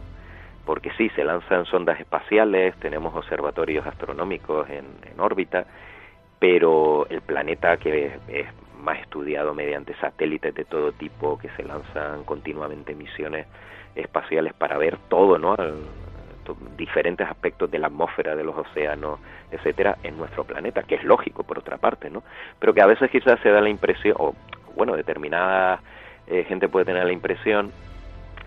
porque 0.68 0.90
sí, 0.98 1.08
se 1.16 1.24
lanzan 1.24 1.64
sondas 1.64 1.98
espaciales, 1.98 2.74
tenemos 2.76 3.14
observatorios 3.16 3.86
astronómicos 3.86 4.68
en, 4.68 4.84
órbita, 5.18 5.64
pero 6.38 7.06
el 7.08 7.22
planeta 7.22 7.78
que 7.78 8.12
es, 8.28 8.46
más 8.78 8.98
estudiado 9.00 9.54
mediante 9.54 9.94
satélites 9.94 10.54
de 10.54 10.66
todo 10.66 10.92
tipo 10.92 11.38
que 11.38 11.48
se 11.56 11.62
lanzan 11.62 12.22
continuamente 12.24 12.94
misiones 12.94 13.46
espaciales 13.94 14.52
para 14.52 14.76
ver 14.76 14.98
todo, 15.08 15.38
¿no? 15.38 15.56
diferentes 16.76 17.26
aspectos 17.26 17.70
de 17.70 17.78
la 17.78 17.86
atmósfera, 17.86 18.36
de 18.36 18.44
los 18.44 18.54
océanos, 18.54 19.20
etcétera, 19.50 19.96
en 20.02 20.18
nuestro 20.18 20.44
planeta, 20.44 20.82
que 20.82 20.96
es 20.96 21.02
lógico 21.02 21.44
por 21.44 21.58
otra 21.58 21.78
parte, 21.78 22.10
¿no? 22.10 22.22
Pero 22.58 22.74
que 22.74 22.82
a 22.82 22.86
veces 22.86 23.10
quizás 23.10 23.40
se 23.40 23.48
da 23.48 23.62
la 23.62 23.70
impresión, 23.70 24.16
o 24.18 24.34
bueno, 24.76 24.96
determinada 24.96 25.80
eh, 26.26 26.44
gente 26.44 26.68
puede 26.68 26.84
tener 26.84 27.06
la 27.06 27.12
impresión 27.12 27.72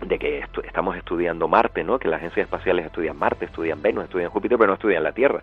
de 0.06 0.18
que 0.18 0.44
estamos 0.64 0.96
estudiando 0.96 1.48
Marte, 1.48 1.84
¿no? 1.84 1.98
Que 1.98 2.08
las 2.08 2.18
agencias 2.18 2.44
espaciales 2.44 2.86
estudian 2.86 3.16
Marte, 3.16 3.46
estudian 3.46 3.80
Venus, 3.82 4.04
estudian 4.04 4.30
Júpiter, 4.30 4.58
pero 4.58 4.68
no 4.68 4.74
estudian 4.74 5.02
la 5.02 5.12
Tierra, 5.12 5.42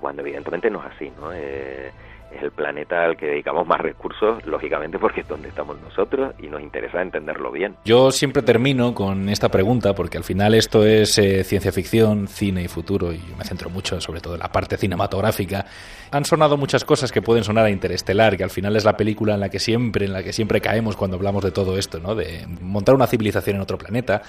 cuando 0.00 0.22
evidentemente 0.22 0.70
no 0.70 0.80
es 0.80 0.92
así, 0.94 1.12
¿no? 1.18 1.32
Eh, 1.32 1.90
es 2.36 2.42
el 2.42 2.50
planeta 2.50 3.04
al 3.04 3.16
que 3.16 3.26
dedicamos 3.26 3.66
más 3.66 3.80
recursos, 3.80 4.44
lógicamente 4.46 4.98
porque 4.98 5.20
es 5.20 5.28
donde 5.28 5.48
estamos 5.48 5.80
nosotros 5.80 6.34
y 6.38 6.48
nos 6.48 6.60
interesa 6.60 7.00
entenderlo 7.02 7.50
bien. 7.50 7.76
Yo 7.84 8.10
siempre 8.10 8.42
termino 8.42 8.94
con 8.94 9.28
esta 9.28 9.48
pregunta 9.48 9.94
porque 9.94 10.18
al 10.18 10.24
final 10.24 10.54
esto 10.54 10.84
es 10.84 11.18
eh, 11.18 11.44
ciencia 11.44 11.72
ficción, 11.72 12.28
cine 12.28 12.62
y 12.62 12.68
futuro 12.68 13.12
y 13.12 13.20
me 13.38 13.44
centro 13.44 13.70
mucho 13.70 14.00
sobre 14.00 14.20
todo 14.20 14.34
en 14.34 14.40
la 14.40 14.50
parte 14.50 14.76
cinematográfica. 14.76 15.66
Han 16.10 16.24
sonado 16.24 16.56
muchas 16.56 16.84
cosas 16.84 17.12
que 17.12 17.22
pueden 17.22 17.44
sonar 17.44 17.66
a 17.66 17.70
Interestelar, 17.70 18.36
que 18.36 18.44
al 18.44 18.50
final 18.50 18.76
es 18.76 18.84
la 18.84 18.96
película 18.96 19.34
en 19.34 19.40
la 19.40 19.48
que 19.48 19.58
siempre 19.58 20.06
en 20.06 20.12
la 20.12 20.22
que 20.22 20.32
siempre 20.32 20.60
caemos 20.60 20.96
cuando 20.96 21.16
hablamos 21.16 21.44
de 21.44 21.50
todo 21.50 21.76
esto, 21.78 21.98
¿no? 22.00 22.14
De 22.14 22.46
montar 22.60 22.94
una 22.94 23.06
civilización 23.06 23.56
en 23.56 23.62
otro 23.62 23.78
planeta. 23.78 24.22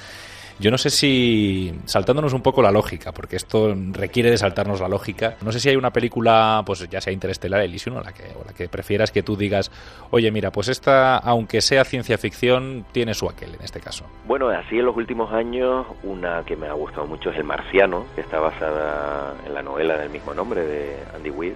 Yo 0.58 0.72
no 0.72 0.78
sé 0.78 0.90
si, 0.90 1.74
saltándonos 1.84 2.34
un 2.34 2.42
poco 2.42 2.62
la 2.62 2.72
lógica, 2.72 3.12
porque 3.12 3.36
esto 3.36 3.76
requiere 3.92 4.32
de 4.32 4.38
saltarnos 4.38 4.80
la 4.80 4.88
lógica, 4.88 5.36
no 5.42 5.52
sé 5.52 5.60
si 5.60 5.68
hay 5.68 5.76
una 5.76 5.92
película, 5.92 6.64
pues 6.66 6.88
ya 6.90 7.02
sea 7.02 7.12
Interestelar, 7.12 7.62
Elysium 7.62 7.98
o 7.98 8.02
la 8.02 8.14
que, 8.14 8.24
o 8.40 8.46
la 8.46 8.54
que 8.54 8.70
prefieras 8.70 9.12
que 9.12 9.22
tú 9.22 9.36
digas, 9.36 9.70
oye, 10.12 10.32
mira, 10.32 10.52
pues 10.52 10.70
esta, 10.70 11.18
aunque 11.18 11.60
sea 11.60 11.84
ciencia 11.84 12.18
ficción, 12.18 12.86
tiene 12.94 13.14
su 13.14 13.28
aquel 13.28 13.56
en 13.56 13.62
este 13.62 13.82
caso. 13.82 14.06
Bueno, 14.26 14.48
así 14.48 14.80
en 14.80 14.86
los 14.86 14.96
últimos 14.96 15.34
años, 15.34 15.86
una 16.04 16.44
que 16.46 16.56
me 16.56 16.68
ha 16.68 16.74
gustado 16.74 17.06
mucho 17.06 17.32
es 17.32 17.38
El 17.38 17.44
Marciano, 17.44 18.06
que 18.16 18.22
está 18.22 18.40
basada 18.40 19.36
en 19.46 19.54
la 19.54 19.62
novela 19.62 19.98
del 19.98 20.10
mismo 20.10 20.34
nombre 20.34 20.62
de 20.62 20.96
Andy 21.16 21.32
Weir, 21.32 21.56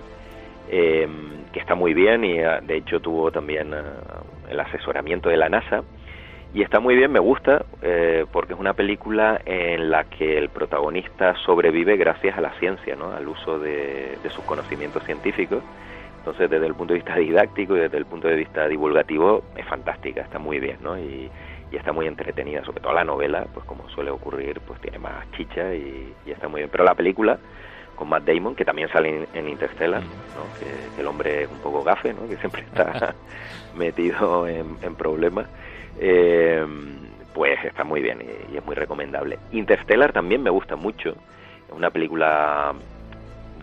em, 0.69 1.45
que 1.53 1.59
está 1.61 1.73
muy 1.73 1.93
bien 1.93 2.25
y 2.25 2.39
ah, 2.41 2.59
de 2.61 2.77
hecho 2.77 2.99
tuvo 2.99 3.31
también 3.31 3.73
ah, 3.73 3.83
el 4.49 4.59
asesoramiento 4.59 5.29
de 5.29 5.37
la 5.37 5.47
NASA 5.47 5.83
y 6.51 6.63
está 6.63 6.79
muy 6.79 6.95
bien, 6.95 7.11
me 7.11 7.19
gusta, 7.19 7.63
eh, 7.83 8.25
porque 8.31 8.53
es 8.53 8.59
una 8.59 8.73
película 8.73 9.39
en 9.45 9.91
la 9.91 10.05
que 10.05 10.35
el 10.35 10.49
protagonista 10.49 11.35
sobrevive 11.45 11.95
gracias 11.95 12.37
a 12.37 12.41
la 12.41 12.51
ciencia, 12.59 12.95
¿no? 12.95 13.11
al 13.11 13.27
uso 13.27 13.59
de, 13.59 14.17
sus 14.29 14.43
conocimientos 14.45 15.03
científicos. 15.03 15.61
Entonces, 16.17 16.49
desde 16.49 16.65
el 16.65 16.73
punto 16.73 16.93
de 16.93 16.99
vista 16.99 17.15
didáctico 17.17 17.77
y 17.77 17.81
desde 17.81 17.97
el 17.97 18.05
punto 18.05 18.27
de 18.27 18.35
vista 18.35 18.67
divulgativo, 18.67 19.43
es 19.55 19.65
fantástica, 19.67 20.21
está 20.21 20.39
muy 20.39 20.59
bien, 20.59 20.77
¿no? 20.81 20.97
Y, 20.97 21.29
está 21.71 21.93
muy 21.93 22.07
entretenida, 22.07 22.65
sobre 22.65 22.81
todo 22.81 22.93
la 22.93 23.03
novela, 23.03 23.45
pues 23.53 23.63
como 23.67 23.87
suele 23.89 24.09
ocurrir, 24.09 24.59
pues 24.61 24.81
tiene 24.81 24.97
más 24.97 25.29
chicha 25.33 25.71
y, 25.75 26.11
está 26.25 26.47
muy 26.47 26.61
bien. 26.61 26.69
Pero 26.71 26.83
la 26.83 26.95
película, 26.95 27.37
con 27.95 28.09
Matt 28.09 28.23
Damon, 28.23 28.55
que 28.55 28.65
también 28.65 28.89
sale 28.89 29.27
en, 29.35 29.47
Interstellar, 29.47 30.01
¿no? 30.01 30.59
que, 30.59 30.99
el 30.99 31.05
hombre 31.05 31.43
es 31.43 31.49
un 31.49 31.59
poco 31.59 31.83
gafe, 31.83 32.11
¿no? 32.11 32.27
que 32.27 32.37
siempre 32.37 32.63
está 32.63 33.13
metido 33.77 34.47
en, 34.47 34.77
en 34.81 34.95
problemas, 34.95 35.45
eh, 35.99 36.65
pues 37.33 37.63
está 37.63 37.83
muy 37.83 38.01
bien 38.01 38.19
y, 38.51 38.57
es 38.57 38.65
muy 38.65 38.75
recomendable. 38.75 39.39
Interstellar 39.51 40.11
también 40.11 40.41
me 40.41 40.49
gusta 40.49 40.75
mucho, 40.75 41.09
es 41.09 41.73
una 41.73 41.89
película, 41.89 42.73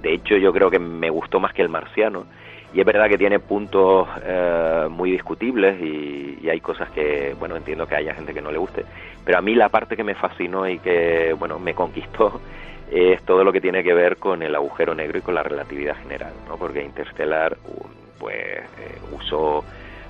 de 0.00 0.14
hecho 0.14 0.36
yo 0.36 0.52
creo 0.52 0.70
que 0.70 0.78
me 0.78 1.10
gustó 1.10 1.40
más 1.40 1.52
que 1.52 1.62
El 1.62 1.68
Marciano, 1.68 2.26
y 2.72 2.80
es 2.80 2.86
verdad 2.86 3.08
que 3.08 3.16
tiene 3.16 3.38
puntos 3.38 4.06
eh, 4.24 4.86
muy 4.90 5.10
discutibles 5.10 5.80
y, 5.80 6.48
hay 6.48 6.60
cosas 6.60 6.88
que, 6.90 7.34
bueno, 7.38 7.56
entiendo 7.56 7.88
que 7.88 7.96
haya 7.96 8.14
gente 8.14 8.32
que 8.32 8.40
no 8.40 8.52
le 8.52 8.58
guste, 8.58 8.84
pero 9.24 9.38
a 9.38 9.42
mí 9.42 9.54
la 9.54 9.68
parte 9.68 9.96
que 9.96 10.04
me 10.04 10.14
fascinó 10.14 10.68
y 10.68 10.78
que, 10.78 11.34
bueno, 11.36 11.58
me 11.58 11.74
conquistó 11.74 12.40
es 12.90 13.20
todo 13.24 13.42
lo 13.42 13.52
que 13.52 13.60
tiene 13.60 13.82
que 13.82 13.92
ver 13.92 14.16
con 14.18 14.42
el 14.42 14.54
agujero 14.54 14.94
negro 14.94 15.18
y 15.18 15.22
con 15.22 15.34
la 15.34 15.42
relatividad 15.42 15.96
general, 15.96 16.32
¿no? 16.48 16.56
Porque 16.56 16.84
Interstellar, 16.84 17.56
pues, 18.18 18.36
eh, 18.36 18.98
usó 19.10 19.64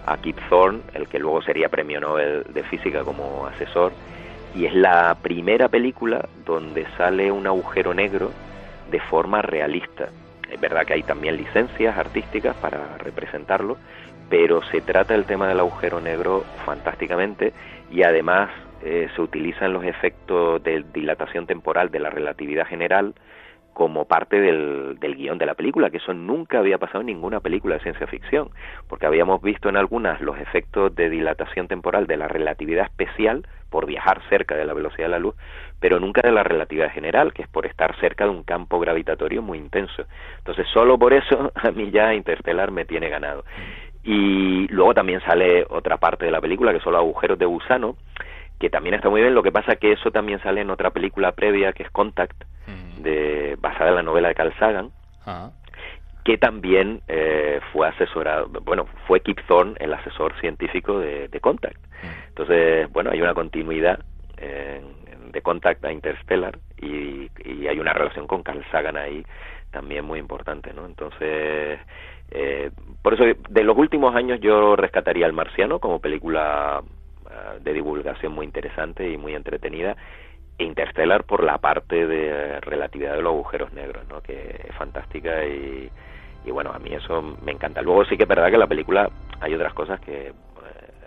a 0.06 0.16
Kip 0.18 0.38
Thorne, 0.48 0.80
el 0.94 1.08
que 1.08 1.18
luego 1.18 1.42
sería 1.42 1.68
premio 1.68 2.00
Nobel 2.00 2.44
de 2.48 2.62
Física 2.62 3.04
como 3.04 3.46
asesor, 3.46 3.92
y 4.54 4.64
es 4.64 4.74
la 4.74 5.16
primera 5.20 5.68
película 5.68 6.28
donde 6.44 6.86
sale 6.96 7.30
un 7.30 7.46
agujero 7.46 7.92
negro 7.92 8.30
de 8.90 9.00
forma 9.00 9.42
realista. 9.42 10.08
Es 10.50 10.60
verdad 10.60 10.86
que 10.86 10.94
hay 10.94 11.02
también 11.02 11.36
licencias 11.36 11.98
artísticas 11.98 12.54
para 12.56 12.96
representarlo, 12.98 13.76
pero 14.30 14.62
se 14.70 14.80
trata 14.80 15.14
el 15.14 15.24
tema 15.24 15.48
del 15.48 15.60
agujero 15.60 16.00
negro 16.00 16.44
fantásticamente 16.64 17.52
y 17.90 18.02
además 18.02 18.50
eh, 18.82 19.08
se 19.14 19.22
utilizan 19.22 19.72
los 19.72 19.84
efectos 19.84 20.62
de 20.62 20.84
dilatación 20.92 21.46
temporal 21.46 21.90
de 21.90 22.00
la 22.00 22.10
relatividad 22.10 22.66
general 22.66 23.14
como 23.76 24.06
parte 24.06 24.40
del, 24.40 24.98
del 25.00 25.16
guion 25.16 25.36
de 25.36 25.44
la 25.44 25.52
película, 25.52 25.90
que 25.90 25.98
eso 25.98 26.14
nunca 26.14 26.60
había 26.60 26.78
pasado 26.78 27.00
en 27.00 27.08
ninguna 27.08 27.40
película 27.40 27.74
de 27.74 27.82
ciencia 27.82 28.06
ficción, 28.06 28.48
porque 28.88 29.04
habíamos 29.04 29.42
visto 29.42 29.68
en 29.68 29.76
algunas 29.76 30.18
los 30.22 30.38
efectos 30.38 30.94
de 30.94 31.10
dilatación 31.10 31.68
temporal 31.68 32.06
de 32.06 32.16
la 32.16 32.26
relatividad 32.26 32.86
especial 32.86 33.46
por 33.68 33.84
viajar 33.84 34.22
cerca 34.30 34.56
de 34.56 34.64
la 34.64 34.72
velocidad 34.72 35.08
de 35.08 35.10
la 35.10 35.18
luz, 35.18 35.34
pero 35.78 36.00
nunca 36.00 36.22
de 36.22 36.32
la 36.32 36.42
relatividad 36.42 36.90
general, 36.90 37.34
que 37.34 37.42
es 37.42 37.48
por 37.48 37.66
estar 37.66 37.94
cerca 38.00 38.24
de 38.24 38.30
un 38.30 38.44
campo 38.44 38.80
gravitatorio 38.80 39.42
muy 39.42 39.58
intenso. 39.58 40.04
Entonces, 40.38 40.66
solo 40.72 40.98
por 40.98 41.12
eso 41.12 41.52
a 41.54 41.70
mí 41.70 41.90
ya 41.90 42.14
Interstellar 42.14 42.70
me 42.70 42.86
tiene 42.86 43.10
ganado. 43.10 43.44
Y 44.04 44.68
luego 44.68 44.94
también 44.94 45.20
sale 45.20 45.66
otra 45.68 45.98
parte 45.98 46.24
de 46.24 46.30
la 46.30 46.40
película, 46.40 46.72
que 46.72 46.80
son 46.80 46.94
los 46.94 47.00
agujeros 47.00 47.38
de 47.38 47.44
gusano, 47.44 47.96
que 48.58 48.70
también 48.70 48.94
está 48.94 49.08
muy 49.08 49.20
bien, 49.20 49.34
lo 49.34 49.42
que 49.42 49.52
pasa 49.52 49.76
que 49.76 49.92
eso 49.92 50.10
también 50.10 50.40
sale 50.42 50.60
en 50.60 50.70
otra 50.70 50.90
película 50.90 51.32
previa, 51.32 51.72
que 51.72 51.82
es 51.82 51.90
Contact, 51.90 52.44
de, 52.98 53.56
basada 53.60 53.90
en 53.90 53.96
la 53.96 54.02
novela 54.02 54.28
de 54.28 54.34
Carl 54.34 54.52
Sagan, 54.58 54.90
ah. 55.26 55.50
que 56.24 56.38
también 56.38 57.02
eh, 57.06 57.60
fue 57.72 57.88
asesorado, 57.88 58.48
bueno, 58.62 58.86
fue 59.06 59.20
Kip 59.20 59.38
Thorne 59.46 59.74
el 59.78 59.92
asesor 59.92 60.34
científico 60.40 60.98
de, 60.98 61.38
Contact. 61.40 61.78
Mm. 62.02 62.28
Entonces, 62.28 62.90
bueno, 62.92 63.10
hay 63.10 63.20
una 63.20 63.34
continuidad 63.34 64.00
de 65.32 65.42
Contact 65.42 65.84
a 65.84 65.92
Interstellar 65.92 66.58
y, 66.80 67.30
hay 67.68 67.78
una 67.78 67.92
relación 67.92 68.26
con 68.26 68.42
Carl 68.42 68.64
Sagan 68.70 68.96
ahí 68.96 69.24
también 69.70 70.04
muy 70.04 70.18
importante, 70.18 70.72
¿no? 70.72 70.86
Entonces, 70.86 71.78
eh, 72.30 72.70
por 73.02 73.14
eso 73.14 73.24
de 73.48 73.64
los 73.64 73.76
últimos 73.76 74.14
años 74.14 74.40
yo 74.40 74.76
rescataría 74.76 75.26
El 75.26 75.32
Marciano 75.32 75.78
como 75.78 76.00
película 76.00 76.82
eh, 77.36 77.58
de 77.60 77.72
divulgación 77.72 78.32
muy 78.32 78.46
interesante 78.46 79.08
y 79.08 79.18
muy 79.18 79.34
entretenida. 79.34 79.96
Interstellar 80.58 81.24
por 81.24 81.42
la 81.42 81.58
parte 81.58 82.06
de 82.06 82.60
relatividad 82.60 83.14
de 83.14 83.22
los 83.22 83.32
agujeros 83.32 83.72
negros, 83.72 84.06
¿no? 84.08 84.22
que 84.22 84.64
es 84.68 84.74
fantástica 84.76 85.44
y, 85.44 85.90
y 86.44 86.50
bueno, 86.50 86.72
a 86.72 86.78
mí 86.78 86.94
eso 86.94 87.22
me 87.42 87.52
encanta. 87.52 87.82
Luego 87.82 88.04
sí 88.06 88.16
que 88.16 88.22
es 88.22 88.28
verdad 88.28 88.50
que 88.50 88.58
la 88.58 88.66
película 88.66 89.10
hay 89.40 89.54
otras 89.54 89.74
cosas 89.74 90.00
que 90.00 90.32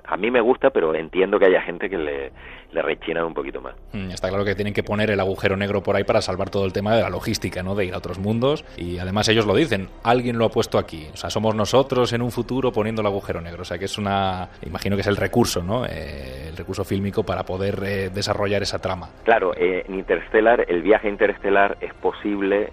a 0.10 0.18
mí 0.18 0.32
me 0.32 0.42
gusta, 0.42 0.70
pero 0.72 0.96
entiendo 0.96 1.38
que 1.40 1.46
haya 1.46 1.62
gente 1.62 1.90
que 1.90 1.98
le, 1.98 2.32
le 2.72 2.82
rechina 2.82 3.26
un 3.26 3.34
poquito 3.34 3.62
más. 3.62 3.76
Mm, 3.94 4.12
está 4.12 4.30
claro 4.30 4.46
que 4.46 4.56
tienen 4.56 4.74
que 4.74 4.84
poner 4.84 5.10
el 5.12 5.20
agujero 5.20 5.56
negro 5.56 5.82
por 5.82 5.96
ahí 5.96 6.04
para 6.04 6.22
salvar 6.22 6.50
todo 6.50 6.66
el 6.66 6.74
tema 6.74 6.96
de 6.96 7.02
la 7.02 7.10
logística, 7.10 7.64
¿no? 7.64 7.76
De 7.76 7.86
ir 7.86 7.94
a 7.94 7.98
otros 7.98 8.20
mundos. 8.20 8.64
Y 8.78 9.00
además 9.00 9.28
ellos 9.30 9.46
lo 9.46 9.56
dicen, 9.56 9.88
alguien 10.04 10.38
lo 10.38 10.46
ha 10.46 10.50
puesto 10.50 10.78
aquí. 10.78 11.08
O 11.14 11.18
sea, 11.18 11.30
somos 11.30 11.56
nosotros 11.56 12.14
en 12.14 12.22
un 12.22 12.32
futuro 12.32 12.72
poniendo 12.72 13.02
el 13.02 13.08
agujero 13.08 13.42
negro. 13.42 13.62
O 13.62 13.66
sea, 13.66 13.78
que 13.78 13.86
es 13.86 13.98
una... 13.98 14.50
Imagino 14.66 14.96
que 14.96 15.02
es 15.02 15.08
el 15.08 15.18
recurso, 15.18 15.64
¿no? 15.64 15.86
Eh, 15.86 16.50
el 16.50 16.58
recurso 16.58 16.84
fílmico 16.84 17.24
para 17.24 17.44
poder 17.44 17.80
eh, 17.84 18.10
desarrollar 18.10 18.62
esa 18.62 18.80
trama. 18.80 19.10
Claro, 19.24 19.54
eh, 19.56 19.84
en 19.88 19.96
Interstellar, 19.96 20.66
el 20.68 20.82
viaje 20.82 21.10
interestelar 21.10 21.78
es 21.82 21.94
posible 21.94 22.70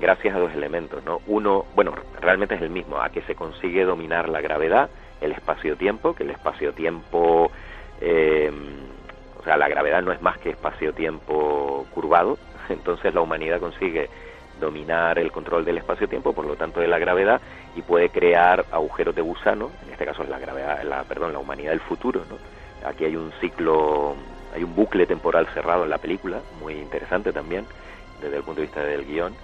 gracias 0.00 0.34
a 0.34 0.38
dos 0.38 0.52
elementos, 0.52 1.04
¿no? 1.04 1.20
Uno, 1.26 1.64
bueno, 1.74 1.92
realmente 2.20 2.54
es 2.54 2.62
el 2.62 2.70
mismo, 2.70 3.00
a 3.00 3.10
que 3.10 3.22
se 3.22 3.34
consigue 3.34 3.84
dominar 3.84 4.28
la 4.28 4.40
gravedad 4.40 4.88
el 5.20 5.32
espacio-tiempo, 5.32 6.14
que 6.14 6.24
el 6.24 6.30
espacio-tiempo, 6.30 7.50
eh, 8.00 8.50
o 9.38 9.42
sea, 9.42 9.56
la 9.56 9.68
gravedad 9.68 10.02
no 10.02 10.12
es 10.12 10.20
más 10.20 10.38
que 10.38 10.50
espacio-tiempo 10.50 11.86
curvado, 11.94 12.38
entonces 12.68 13.14
la 13.14 13.20
humanidad 13.20 13.60
consigue 13.60 14.08
dominar 14.60 15.18
el 15.18 15.32
control 15.32 15.64
del 15.64 15.78
espacio-tiempo, 15.78 16.32
por 16.32 16.46
lo 16.46 16.56
tanto 16.56 16.80
de 16.80 16.88
la 16.88 16.98
gravedad, 16.98 17.40
y 17.74 17.82
puede 17.82 18.08
crear 18.08 18.64
agujeros 18.72 19.14
de 19.14 19.22
gusano, 19.22 19.70
en 19.84 19.92
este 19.92 20.06
caso 20.06 20.22
es 20.22 20.28
la 20.30 20.38
gravedad, 20.38 20.82
la, 20.82 21.04
perdón, 21.04 21.32
la 21.32 21.38
humanidad 21.38 21.72
del 21.72 21.80
futuro, 21.80 22.22
¿no? 22.30 22.38
Aquí 22.88 23.04
hay 23.04 23.16
un 23.16 23.32
ciclo, 23.40 24.14
hay 24.54 24.64
un 24.64 24.74
bucle 24.74 25.06
temporal 25.06 25.46
cerrado 25.52 25.84
en 25.84 25.90
la 25.90 25.98
película, 25.98 26.40
muy 26.60 26.74
interesante 26.74 27.32
también, 27.32 27.66
desde 28.22 28.38
el 28.38 28.42
punto 28.42 28.60
de 28.60 28.66
vista 28.66 28.82
del 28.82 29.04
guion, 29.04 29.34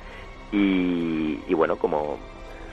y 0.50 1.54
bueno, 1.54 1.76
como 1.76 2.18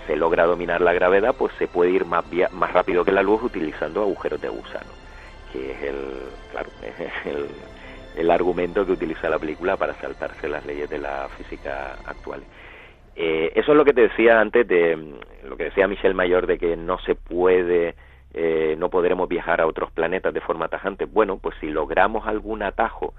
se 0.09 0.15
logra 0.15 0.47
dominar 0.47 0.81
la 0.81 0.91
gravedad, 0.91 1.35
pues 1.37 1.53
se 1.59 1.67
puede 1.67 1.91
ir 1.91 2.03
más, 2.03 2.25
rápido 2.73 3.05
que 3.05 3.11
la 3.11 3.21
luz 3.21 3.43
utilizando 3.43 4.01
agujeros 4.01 4.41
de 4.41 4.49
gusano, 4.49 4.89
que 5.53 5.71
es 5.71 5.83
el, 5.83 5.97
claro, 6.51 6.69
el 8.17 8.31
argumento 8.31 8.87
que 8.87 8.93
utiliza 8.93 9.29
la 9.29 9.37
película 9.37 9.77
para 9.77 9.93
saltarse 10.01 10.49
las 10.49 10.65
leyes 10.65 10.89
de 10.89 10.97
la 10.97 11.29
física 11.37 11.99
actual. 12.07 12.41
Eh, 13.15 13.51
eso 13.53 13.71
es 13.71 13.77
lo 13.77 13.85
que 13.85 13.93
te 13.93 14.01
decía 14.01 14.41
antes 14.41 14.67
de 14.67 14.97
lo 15.43 15.55
que 15.55 15.65
decía 15.65 15.87
Michel 15.87 16.15
Mayor 16.15 16.47
de 16.47 16.57
que 16.57 16.75
no 16.75 16.97
se 17.01 17.13
puede, 17.13 17.93
eh, 18.33 18.73
no 18.79 18.89
podremos 18.89 19.29
viajar 19.29 19.61
a 19.61 19.67
otros 19.67 19.91
planetas 19.91 20.33
de 20.33 20.41
forma 20.41 20.69
tajante. 20.69 21.05
Bueno, 21.05 21.37
pues 21.37 21.53
si 21.61 21.67
logramos 21.67 22.25
algún 22.25 22.63
atajo, 22.63 23.13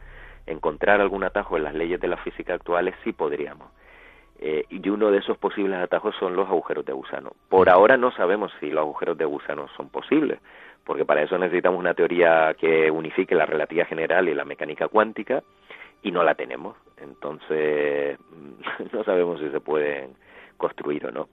encontrar 0.45 1.01
algún 1.01 1.23
atajo 1.23 1.57
en 1.57 1.63
las 1.63 1.75
leyes 1.75 2.01
de 2.01 2.09
la 2.09 2.17
física 2.17 2.55
actuales, 2.55 2.97
sí 3.05 3.13
podríamos. 3.13 3.69
Eh, 4.43 4.65
y 4.71 4.89
uno 4.89 5.11
de 5.11 5.19
esos 5.19 5.37
posibles 5.37 5.79
atajos 5.79 6.15
son 6.19 6.35
los 6.35 6.49
agujeros 6.49 6.87
de 6.87 6.95
gusano. 6.95 7.33
Por 7.51 7.69
ahora 7.69 7.99
no 7.99 8.11
sabemos 8.11 8.51
si 8.59 8.71
los 8.71 8.81
agujeros 8.81 9.19
de 9.19 9.27
gusano 9.27 9.67
son 9.77 9.91
posibles, 9.91 10.41
porque 10.83 11.05
para 11.05 11.23
eso 11.23 11.37
necesitamos 11.37 11.79
una 11.79 11.93
teoría 11.93 12.55
que 12.59 12.91
unifique 12.91 13.35
la 13.35 13.45
relatividad 13.45 13.87
general 13.87 14.31
y 14.31 14.35
la 14.35 14.47
mecánica 14.47 14.89
cuántica, 14.89 15.43
y 16.03 16.11
no 16.11 16.25
la 16.25 16.35
tenemos. 16.35 16.75
Entonces, 16.97 18.19
no 18.93 19.05
sabemos 19.05 19.41
si 19.41 19.51
se 19.51 19.61
pueden 19.61 20.15
construir 20.57 21.05
o 21.07 21.11
no. 21.11 21.29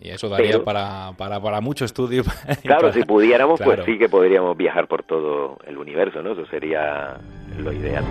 Y 0.00 0.10
eso 0.10 0.30
daría 0.30 0.62
para, 0.64 1.12
para, 1.16 1.40
para, 1.40 1.60
mucho 1.60 1.84
estudio. 1.84 2.22
Claro, 2.62 2.90
si 2.92 3.02
pudiéramos, 3.04 3.60
pues 3.60 3.80
sí 3.84 3.98
que 3.98 4.08
podríamos 4.08 4.56
viajar 4.56 4.86
por 4.86 5.02
todo 5.02 5.58
el 5.66 5.76
universo, 5.76 6.22
¿no? 6.22 6.32
Eso 6.32 6.46
sería 6.46 7.18
lo 7.58 7.72
ideal. 7.72 8.04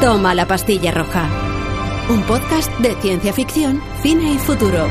Toma 0.00 0.34
la 0.34 0.46
pastilla 0.46 0.92
roja. 0.92 1.28
Un 2.08 2.22
podcast 2.22 2.72
de 2.78 2.94
ciencia 3.02 3.34
ficción, 3.34 3.82
cine 4.02 4.32
y 4.32 4.38
futuro. 4.38 4.86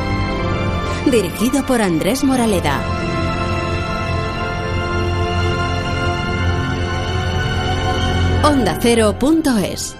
Dirigido 1.10 1.65
por 1.65 1.82
Andrés 1.82 2.24
Moraleda. 2.24 2.80
Onda 8.43 8.78
Cero.es 8.80 9.98